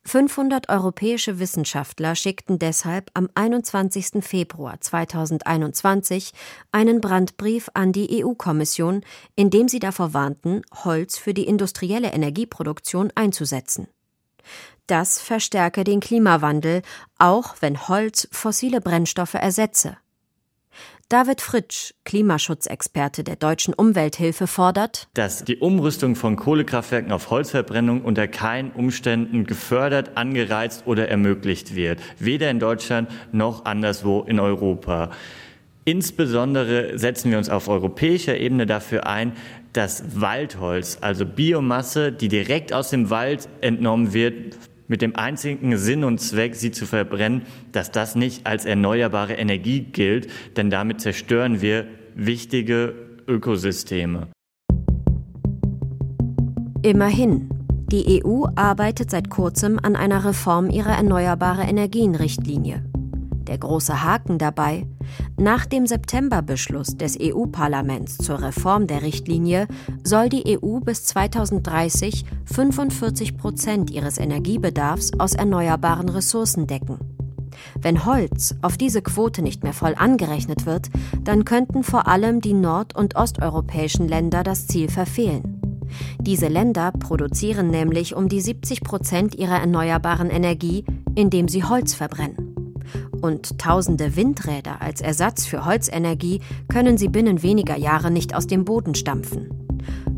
500 0.07 0.69
europäische 0.69 1.41
Wissenschaftler 1.41 2.15
schickten 2.15 2.61
deshalb 2.61 3.11
am 3.15 3.29
21. 3.35 4.25
Februar 4.25 4.81
2021 4.81 6.33
einen 6.71 7.01
Brandbrief 7.01 7.69
an 7.75 7.93
die 7.93 8.25
EU-Kommission, 8.25 9.03
in 9.35 9.51
dem 9.51 9.67
sie 9.67 9.81
davor 9.81 10.15
warnten, 10.15 10.63
Holz 10.85 11.19
für 11.19 11.35
die 11.35 11.47
industrielle 11.47 12.13
Energieproduktion 12.13 13.11
einzusetzen. 13.17 13.89
Das 14.87 15.19
verstärke 15.21 15.83
den 15.83 15.99
Klimawandel, 15.99 16.83
auch 17.19 17.57
wenn 17.59 17.89
Holz 17.89 18.29
fossile 18.31 18.81
Brennstoffe 18.81 19.35
ersetze. 19.35 19.97
David 21.09 21.41
Fritsch, 21.41 21.93
Klimaschutzexperte 22.05 23.23
der 23.23 23.37
Deutschen 23.37 23.75
Umwelthilfe, 23.75 24.49
fordert, 24.49 25.07
dass 25.15 25.45
die 25.45 25.59
Umrüstung 25.59 26.17
von 26.17 26.35
Kohlekraftwerken 26.35 27.13
auf 27.13 27.31
Holzverbrennung 27.31 28.03
unter 28.03 28.27
keinen 28.27 28.73
Umständen 28.73 29.45
gefördert, 29.45 30.17
angereizt 30.17 30.83
oder 30.85 31.09
ermöglicht 31.09 31.77
wird, 31.77 32.01
weder 32.19 32.51
in 32.51 32.59
Deutschland 32.59 33.09
noch 33.31 33.67
anderswo 33.67 34.23
in 34.23 34.41
Europa. 34.41 35.11
Insbesondere 35.85 36.99
setzen 36.99 37.31
wir 37.31 37.39
uns 37.39 37.51
auf 37.51 37.69
europäischer 37.69 38.37
Ebene 38.37 38.67
dafür 38.67 39.07
ein, 39.07 39.35
dass 39.75 40.21
Waldholz, 40.21 40.99
also 41.03 41.25
Biomasse, 41.25 42.11
die 42.11 42.27
direkt 42.27 42.73
aus 42.73 42.91
dem 42.91 43.11
Wald 43.11 43.49
entnommen 43.61 44.13
wird, 44.13 44.57
mit 44.89 45.03
dem 45.03 45.17
einzigen 45.17 45.77
Sinn 45.77 46.05
und 46.05 46.21
Zweck, 46.21 46.55
sie 46.55 46.71
zu 46.71 46.87
verbrennen, 46.87 47.43
dass 47.73 47.91
das 47.91 48.15
nicht 48.15 48.47
als 48.47 48.65
erneuerbare 48.65 49.35
Energie 49.35 49.81
gilt, 49.81 50.29
denn 50.57 50.71
damit 50.71 51.01
zerstören 51.01 51.61
wir 51.61 51.87
wichtige 52.15 52.95
Ökosysteme. 53.27 54.29
Immerhin, 56.83 57.49
die 57.91 58.25
EU 58.25 58.47
arbeitet 58.55 59.11
seit 59.11 59.29
kurzem 59.31 59.79
an 59.83 59.97
einer 59.97 60.25
Reform 60.25 60.71
ihrer 60.71 60.97
erneuerbare 60.97 61.63
Energien-Richtlinie. 61.63 62.85
Der 63.47 63.59
große 63.59 64.03
Haken 64.03 64.39
dabei, 64.39 64.87
Nach 65.39 65.67
dem 65.67 65.87
Septemberbeschluss 65.87 66.97
des 66.97 67.19
EU-Parlaments 67.21 68.17
zur 68.17 68.41
Reform 68.41 68.87
der 68.87 69.03
Richtlinie 69.03 69.69
soll 70.03 70.31
die 70.31 70.59
EU 70.59 70.81
bis 70.81 71.05
2030 71.05 72.25
45 72.47 73.37
Prozent 73.37 73.91
ihres 73.91 74.17
Energiebedarfs 74.17 75.13
aus 75.19 75.35
erneuerbaren 75.35 76.09
Ressourcen 76.09 76.67
decken. 76.67 76.99
Wenn 77.79 78.07
Holz 78.07 78.55
auf 78.63 78.79
diese 78.79 79.03
Quote 79.03 79.43
nicht 79.43 79.63
mehr 79.63 79.75
voll 79.75 79.95
angerechnet 79.95 80.65
wird, 80.65 80.89
dann 81.23 81.45
könnten 81.45 81.83
vor 81.83 82.09
allem 82.09 82.41
die 82.41 82.55
nord- 82.55 82.97
und 82.97 83.17
osteuropäischen 83.17 84.09
Länder 84.09 84.43
das 84.43 84.67
Ziel 84.67 84.89
verfehlen. 84.89 85.61
Diese 86.19 86.49
Länder 86.49 86.93
produzieren 86.93 87.69
nämlich 87.69 88.15
um 88.15 88.31
die 88.31 88.41
70 88.41 88.81
Prozent 88.81 89.35
ihrer 89.35 89.61
erneuerbaren 89.61 90.31
Energie, 90.31 90.85
indem 91.15 91.47
sie 91.49 91.65
Holz 91.65 91.95
verbrennen. 91.95 92.46
Und 93.27 93.59
tausende 93.59 94.15
Windräder 94.15 94.81
als 94.81 95.01
Ersatz 95.01 95.47
für 95.47 95.65
Holzenergie 95.65 96.43
können 96.69 96.97
sie 96.97 97.09
binnen 97.09 97.43
weniger 97.43 97.77
Jahre 97.77 98.13
nicht 98.13 98.37
aus 98.37 98.47
dem 98.47 98.65
Boden 98.65 98.95
stampfen. 98.95 99.51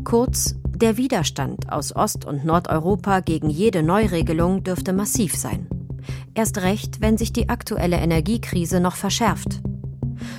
Kurz, 0.03 0.53
der 0.67 0.95
Widerstand 0.95 1.71
aus 1.71 1.95
Ost- 1.95 2.25
und 2.25 2.45
Nordeuropa 2.45 3.21
gegen 3.21 3.49
jede 3.49 3.81
Neuregelung 3.81 4.63
dürfte 4.63 4.93
massiv 4.93 5.35
sein. 5.35 5.67
Erst 6.35 6.59
recht, 6.59 7.01
wenn 7.01 7.17
sich 7.17 7.33
die 7.33 7.49
aktuelle 7.49 7.97
Energiekrise 7.97 8.79
noch 8.79 8.95
verschärft. 8.95 9.59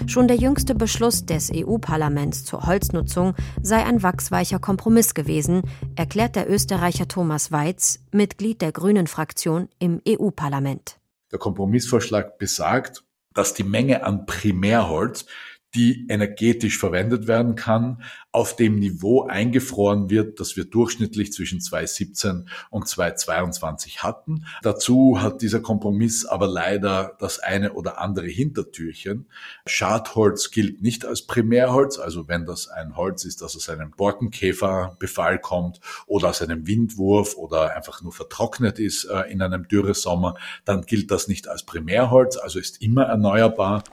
Schon 0.06 0.28
der 0.28 0.36
jüngste 0.36 0.76
Beschluss 0.76 1.26
des 1.26 1.50
EU-Parlaments 1.52 2.44
zur 2.44 2.66
Holznutzung 2.66 3.34
sei 3.60 3.84
ein 3.84 4.04
wachsweicher 4.04 4.60
Kompromiss 4.60 5.14
gewesen, 5.14 5.62
erklärt 5.96 6.36
der 6.36 6.48
Österreicher 6.48 7.08
Thomas 7.08 7.50
Weiz, 7.50 7.98
Mitglied 8.12 8.62
der 8.62 8.70
Grünen 8.70 9.08
Fraktion 9.08 9.68
im 9.80 10.00
EU-Parlament. 10.06 10.99
Der 11.30 11.38
Kompromissvorschlag 11.38 12.38
besagt, 12.38 13.04
dass 13.34 13.54
die 13.54 13.64
Menge 13.64 14.04
an 14.04 14.26
Primärholz 14.26 15.26
die 15.74 16.06
energetisch 16.08 16.78
verwendet 16.78 17.28
werden 17.28 17.54
kann, 17.54 18.02
auf 18.32 18.56
dem 18.56 18.76
Niveau 18.78 19.26
eingefroren 19.26 20.10
wird, 20.10 20.40
das 20.40 20.56
wir 20.56 20.64
durchschnittlich 20.64 21.32
zwischen 21.32 21.60
2017 21.60 22.48
und 22.70 22.88
2022 22.88 24.02
hatten. 24.02 24.46
Dazu 24.62 25.20
hat 25.20 25.42
dieser 25.42 25.60
Kompromiss 25.60 26.26
aber 26.26 26.46
leider 26.46 27.16
das 27.18 27.38
eine 27.38 27.72
oder 27.72 28.00
andere 28.00 28.26
Hintertürchen. 28.26 29.26
Schadholz 29.66 30.50
gilt 30.50 30.82
nicht 30.82 31.04
als 31.04 31.26
Primärholz, 31.26 31.98
also 31.98 32.28
wenn 32.28 32.46
das 32.46 32.68
ein 32.68 32.96
Holz 32.96 33.24
ist, 33.24 33.42
das 33.42 33.56
aus 33.56 33.68
einem 33.68 33.90
Borkenkäferbefall 33.92 35.38
kommt 35.40 35.80
oder 36.06 36.30
aus 36.30 36.42
einem 36.42 36.66
Windwurf 36.66 37.36
oder 37.36 37.76
einfach 37.76 38.02
nur 38.02 38.12
vertrocknet 38.12 38.78
ist 38.78 39.04
äh, 39.04 39.30
in 39.30 39.42
einem 39.42 39.68
Dürresommer, 39.68 40.36
dann 40.64 40.82
gilt 40.82 41.10
das 41.10 41.28
nicht 41.28 41.48
als 41.48 41.64
Primärholz, 41.64 42.36
also 42.36 42.58
ist 42.58 42.82
immer 42.82 43.04
erneuerbar. 43.04 43.84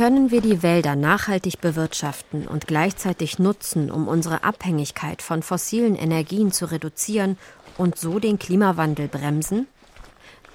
Können 0.00 0.30
wir 0.30 0.40
die 0.40 0.62
Wälder 0.62 0.96
nachhaltig 0.96 1.60
bewirtschaften 1.60 2.48
und 2.48 2.66
gleichzeitig 2.66 3.38
nutzen, 3.38 3.90
um 3.90 4.08
unsere 4.08 4.44
Abhängigkeit 4.44 5.20
von 5.20 5.42
fossilen 5.42 5.94
Energien 5.94 6.52
zu 6.52 6.70
reduzieren 6.70 7.36
und 7.76 7.98
so 7.98 8.18
den 8.18 8.38
Klimawandel 8.38 9.08
bremsen? 9.08 9.66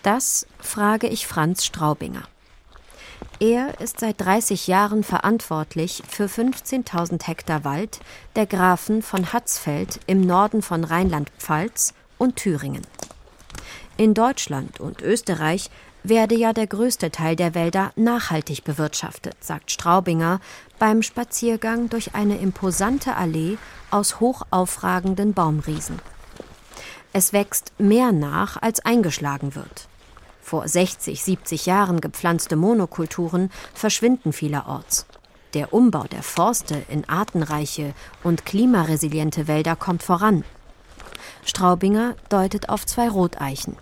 Das 0.01 0.47
frage 0.58 1.05
ich 1.05 1.27
Franz 1.27 1.63
Straubinger. 1.63 2.23
Er 3.39 3.79
ist 3.79 3.99
seit 3.99 4.19
30 4.19 4.65
Jahren 4.65 5.03
verantwortlich 5.03 6.01
für 6.10 6.25
15.000 6.25 7.27
Hektar 7.27 7.63
Wald 7.63 7.99
der 8.36 8.47
Grafen 8.47 9.03
von 9.03 9.31
Hatzfeld 9.31 9.99
im 10.08 10.21
Norden 10.21 10.63
von 10.63 10.84
Rheinland-Pfalz 10.84 11.93
und 12.17 12.38
Thüringen. 12.38 12.81
In 13.95 14.15
Deutschland 14.15 14.79
und 14.79 15.03
Österreich 15.03 15.69
werde 16.10 16.36
ja 16.36 16.54
der 16.54 16.68
größte 16.68 17.12
Teil 17.12 17.36
der 17.36 17.56
Wälder 17.56 17.91
nachhaltig 17.96 18.63
bewirtschaftet, 18.63 19.36
sagt 19.39 19.72
Straubinger 19.72 20.39
beim 20.80 21.02
Spaziergang 21.02 21.89
durch 21.89 22.15
eine 22.15 22.38
imposante 22.38 23.15
Allee 23.15 23.58
aus 23.91 24.20
hochaufragenden 24.20 25.34
Baumriesen. 25.34 26.00
Es 27.13 27.34
wächst 27.34 27.72
mehr 27.78 28.12
nach, 28.12 28.62
als 28.62 28.84
eingeschlagen 28.86 29.56
wird. 29.56 29.88
Vor 30.41 30.68
60, 30.68 31.24
70 31.24 31.65
Jahren 31.65 32.02
gepflanzte 32.02 32.56
Monokulturen 32.56 33.50
verschwinden 33.74 34.34
vielerorts. 34.34 35.06
Der 35.54 35.74
Umbau 35.74 36.04
der 36.04 36.22
Forste 36.22 36.84
in 36.89 37.08
artenreiche 37.08 37.94
und 38.24 38.46
klimaresiliente 38.46 39.48
Wälder 39.48 39.76
kommt 39.76 40.04
voran. 40.04 40.44
Straubinger 41.46 42.15
deutet 42.30 42.70
auf 42.70 42.86
zwei 42.86 43.08
Roteichen. 43.08 43.78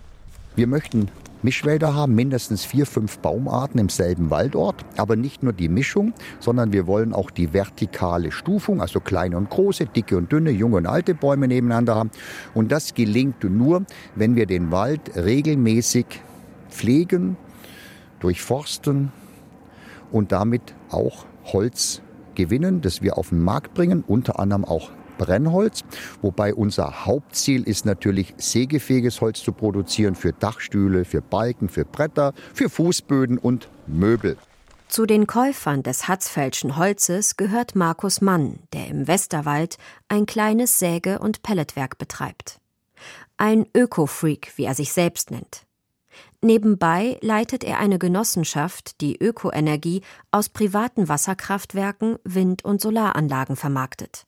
Wir 0.55 0.67
möchten 0.67 1.09
Mischwälder 1.41 1.95
haben, 1.95 2.15
mindestens 2.15 2.63
vier, 2.63 2.85
fünf 2.85 3.17
Baumarten 3.19 3.79
im 3.79 3.89
selben 3.89 4.29
Waldort. 4.29 4.85
Aber 4.97 5.15
nicht 5.15 5.41
nur 5.41 5.51
die 5.51 5.67
Mischung, 5.67 6.13
sondern 6.39 6.71
wir 6.71 6.87
wollen 6.87 7.13
auch 7.13 7.31
die 7.31 7.53
vertikale 7.53 8.31
Stufung, 8.31 8.79
also 8.79 8.99
kleine 8.99 9.35
und 9.35 9.49
große, 9.49 9.87
dicke 9.87 10.15
und 10.15 10.31
dünne, 10.31 10.51
junge 10.51 10.77
und 10.77 10.85
alte 10.85 11.15
Bäume 11.15 11.47
nebeneinander 11.47 11.95
haben. 11.95 12.11
Und 12.53 12.71
das 12.71 12.93
gelingt 12.93 13.43
nur, 13.43 13.83
wenn 14.15 14.35
wir 14.35 14.45
den 14.45 14.71
Wald 14.71 15.15
regelmäßig 15.15 16.05
pflegen, 16.69 17.35
durchforsten 18.19 19.11
und 20.11 20.31
damit 20.31 20.75
auch 20.91 21.25
Holz 21.45 22.01
gewinnen, 22.35 22.81
das 22.81 23.01
wir 23.01 23.17
auf 23.17 23.29
den 23.29 23.39
Markt 23.39 23.73
bringen, 23.73 24.03
unter 24.07 24.39
anderem 24.39 24.65
auch 24.65 24.91
Brennholz, 25.17 25.81
wobei 26.21 26.53
unser 26.53 27.05
Hauptziel 27.05 27.63
ist 27.63 27.85
natürlich 27.85 28.33
sägefähiges 28.37 29.21
Holz 29.21 29.41
zu 29.43 29.51
produzieren 29.51 30.15
für 30.15 30.33
Dachstühle, 30.33 31.05
für 31.05 31.21
Balken, 31.21 31.69
für 31.69 31.85
Bretter, 31.85 32.33
für 32.53 32.69
Fußböden 32.69 33.37
und 33.37 33.69
Möbel. 33.87 34.37
Zu 34.87 35.07
den 35.07 35.25
Käufern 35.25 35.81
des 35.81 36.07
Hatzfeldschen 36.07 36.77
Holzes 36.77 37.35
gehört 37.35 37.75
Markus 37.75 38.21
Mann, 38.21 38.59
der 38.73 38.87
im 38.89 39.07
Westerwald 39.07 39.77
ein 40.07 40.27
kleines 40.27 40.77
Säge- 40.77 41.17
und 41.17 41.41
Pelletwerk 41.41 41.97
betreibt. 41.97 42.59
Ein 43.37 43.65
Öko-Freak, 43.75 44.51
wie 44.55 44.65
er 44.65 44.75
sich 44.75 44.93
selbst 44.93 45.31
nennt. 45.31 45.65
Nebenbei 46.41 47.17
leitet 47.21 47.63
er 47.63 47.79
eine 47.79 47.97
Genossenschaft, 47.97 49.01
die 49.01 49.17
Ökoenergie 49.17 50.01
aus 50.29 50.49
privaten 50.49 51.09
Wasserkraftwerken, 51.09 52.17
Wind- 52.23 52.63
und 52.63 52.79
Solaranlagen 52.79 53.55
vermarktet. 53.55 54.27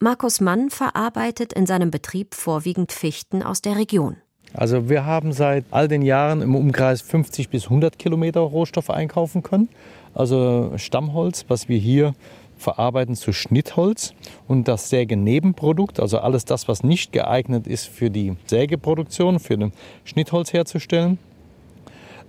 Markus 0.00 0.40
Mann 0.40 0.70
verarbeitet 0.70 1.52
in 1.52 1.66
seinem 1.66 1.90
Betrieb 1.90 2.34
vorwiegend 2.34 2.92
Fichten 2.92 3.42
aus 3.42 3.62
der 3.62 3.76
Region. 3.76 4.16
Also 4.54 4.88
wir 4.88 5.04
haben 5.04 5.32
seit 5.32 5.64
all 5.70 5.88
den 5.88 6.02
Jahren 6.02 6.40
im 6.40 6.54
Umkreis 6.54 7.02
50 7.02 7.50
bis 7.50 7.64
100 7.64 7.98
Kilometer 7.98 8.40
Rohstoffe 8.40 8.90
einkaufen 8.90 9.42
können. 9.42 9.68
Also 10.14 10.72
Stammholz, 10.76 11.44
was 11.48 11.68
wir 11.68 11.78
hier 11.78 12.14
verarbeiten 12.56 13.14
zu 13.14 13.32
Schnittholz 13.32 14.14
und 14.48 14.68
das 14.68 14.88
Sägenebenprodukt, 14.90 16.00
also 16.00 16.18
alles 16.18 16.44
das, 16.44 16.66
was 16.66 16.82
nicht 16.82 17.12
geeignet 17.12 17.66
ist 17.66 17.86
für 17.86 18.10
die 18.10 18.36
Sägeproduktion, 18.46 19.38
für 19.38 19.56
den 19.56 19.72
Schnittholz 20.04 20.52
herzustellen, 20.52 21.18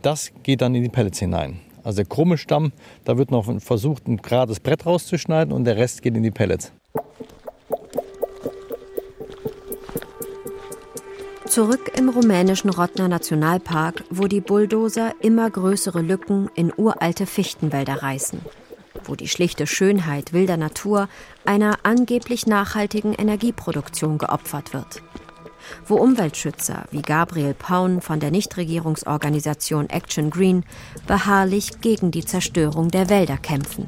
das 0.02 0.32
geht 0.44 0.62
dann 0.62 0.76
in 0.76 0.84
die 0.84 0.90
Pellets 0.90 1.20
hinein. 1.20 1.60
Also 1.84 1.98
der 1.98 2.06
krumme 2.06 2.38
Stamm, 2.38 2.72
da 3.06 3.18
wird 3.18 3.32
noch 3.32 3.52
versucht, 3.60 4.08
ein 4.08 4.18
gerades 4.18 4.60
Brett 4.60 4.86
rauszuschneiden 4.86 5.54
und 5.54 5.64
der 5.64 5.78
Rest 5.78 6.02
geht 6.02 6.16
in 6.16 6.24
die 6.24 6.32
Pellets. 6.32 6.72
Zurück 11.50 11.92
im 11.98 12.10
rumänischen 12.10 12.70
Rottner 12.70 13.08
Nationalpark, 13.08 14.04
wo 14.12 14.28
die 14.28 14.40
Bulldozer 14.40 15.16
immer 15.20 15.50
größere 15.50 16.04
Lücken 16.04 16.48
in 16.54 16.72
uralte 16.78 17.26
Fichtenwälder 17.26 18.04
reißen. 18.04 18.40
Wo 19.06 19.16
die 19.16 19.28
schlichte 19.28 19.66
Schönheit 19.66 20.32
wilder 20.32 20.58
Natur 20.58 21.10
einer 21.46 21.80
angeblich 21.82 22.46
nachhaltigen 22.46 23.16
Energieproduktion 23.16 24.20
geopfert 24.20 24.76
wird. 24.76 25.02
Wo 25.88 25.96
Umweltschützer 25.96 26.86
wie 26.92 27.02
Gabriel 27.02 27.56
Paun 27.56 28.00
von 28.02 28.20
der 28.20 28.30
Nichtregierungsorganisation 28.30 29.90
Action 29.90 30.30
Green 30.30 30.64
beharrlich 31.08 31.82
gegen 31.82 32.12
die 32.12 32.24
Zerstörung 32.24 32.90
der 32.90 33.10
Wälder 33.10 33.38
kämpfen. 33.38 33.88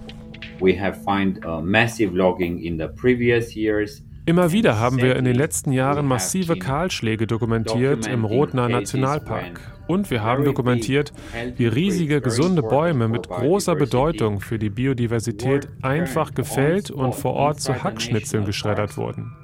We 0.59 0.79
have 0.81 0.99
find 1.03 1.45
uh, 1.45 1.61
massive 1.61 2.11
logging 2.11 2.57
in 2.57 2.79
the 2.79 2.87
previous 2.87 3.55
years. 3.55 4.01
Immer 4.25 4.51
wieder 4.51 4.77
haben 4.77 4.97
wir 4.97 5.15
in 5.15 5.25
den 5.25 5.35
letzten 5.35 5.71
Jahren 5.71 6.05
massive 6.05 6.55
Kahlschläge 6.55 7.25
dokumentiert 7.25 8.05
im 8.05 8.23
Rotner 8.23 8.69
Nationalpark. 8.69 9.59
Und 9.87 10.11
wir 10.11 10.21
haben 10.21 10.45
dokumentiert, 10.45 11.11
wie 11.57 11.65
riesige, 11.65 12.21
gesunde 12.21 12.61
Bäume 12.61 13.07
mit 13.07 13.27
großer 13.27 13.75
Bedeutung 13.75 14.39
für 14.39 14.59
die 14.59 14.69
Biodiversität 14.69 15.67
einfach 15.81 16.35
gefällt 16.35 16.91
und 16.91 17.15
vor 17.15 17.33
Ort 17.33 17.61
zu 17.61 17.83
Hackschnitzeln 17.83 18.45
geschreddert 18.45 18.95
wurden. 18.95 19.35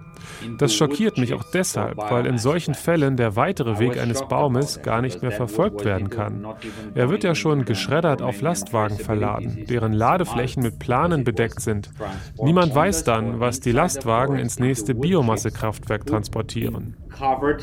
Das 0.58 0.73
schockiert 0.73 1.17
mich 1.17 1.34
auch 1.34 1.43
deshalb, 1.53 1.97
weil 1.97 2.25
in 2.25 2.38
solchen 2.38 2.73
Fällen 2.73 3.17
der 3.17 3.36
weitere 3.36 3.80
Weg 3.80 3.97
eines 3.99 4.27
Baumes 4.27 4.82
gar 4.82 5.01
nicht 5.01 5.21
mehr 5.21 5.32
verfolgt 5.32 5.86
werden 5.86 6.10
kann. 6.10 6.45
Er 6.95 7.10
wird 7.10 7.23
ja 7.23 7.36
schon 7.36 7.65
geschreddert 7.65 8.21
auf 8.21 8.41
Lastwagen 8.41 8.97
verladen, 8.97 9.65
deren 9.69 9.93
Ladeflächen 9.93 10.63
mit 10.63 10.80
Planen 10.80 11.23
bedeckt 11.23 11.62
sind. 11.62 11.89
Niemand 12.41 12.73
weiß 12.73 13.03
dann, 13.03 13.39
was 13.39 13.60
die 13.60 13.71
Lastwagen 13.71 14.38
ins 14.38 14.60
nächste 14.60 14.95
Biomassekraftwerk 14.95 16.06
transportieren. 16.06 16.95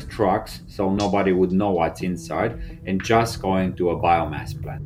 Trucks, 0.09 0.63
so 0.67 0.91
nobody 0.91 1.31
would 1.31 1.51
know 1.51 1.73
what's 1.73 2.01
inside, 2.01 2.59
and 2.85 3.01
just 3.01 3.41
going 3.41 3.75
to 3.75 3.89
a 3.91 3.95
biomass 3.95 4.53
plant. 4.53 4.81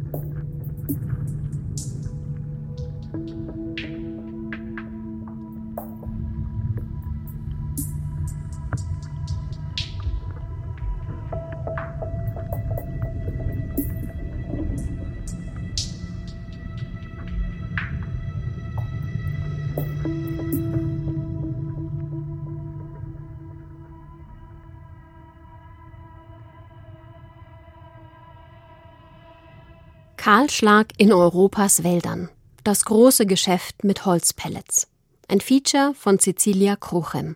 Kahlschlag 30.30 30.90
in 31.00 31.12
Europas 31.12 31.84
Wäldern. 31.84 32.30
Das 32.64 32.86
große 32.86 33.26
Geschäft 33.26 33.84
mit 33.84 34.06
Holzpellets. 34.06 34.88
Ein 35.28 35.42
Feature 35.42 35.96
von 35.96 36.20
Cecilia 36.20 36.76
Kruchem. 36.76 37.36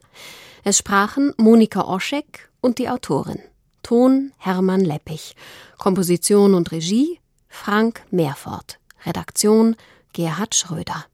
Es 0.63 0.77
sprachen 0.77 1.33
Monika 1.37 1.85
Oschek 1.85 2.51
und 2.61 2.77
die 2.77 2.89
Autorin. 2.89 3.39
Ton 3.81 4.31
Hermann 4.37 4.81
Leppich. 4.81 5.35
Komposition 5.79 6.53
und 6.53 6.71
Regie 6.71 7.19
Frank 7.47 8.03
Mehrfort. 8.11 8.77
Redaktion 9.07 9.75
Gerhard 10.13 10.53
Schröder. 10.53 11.07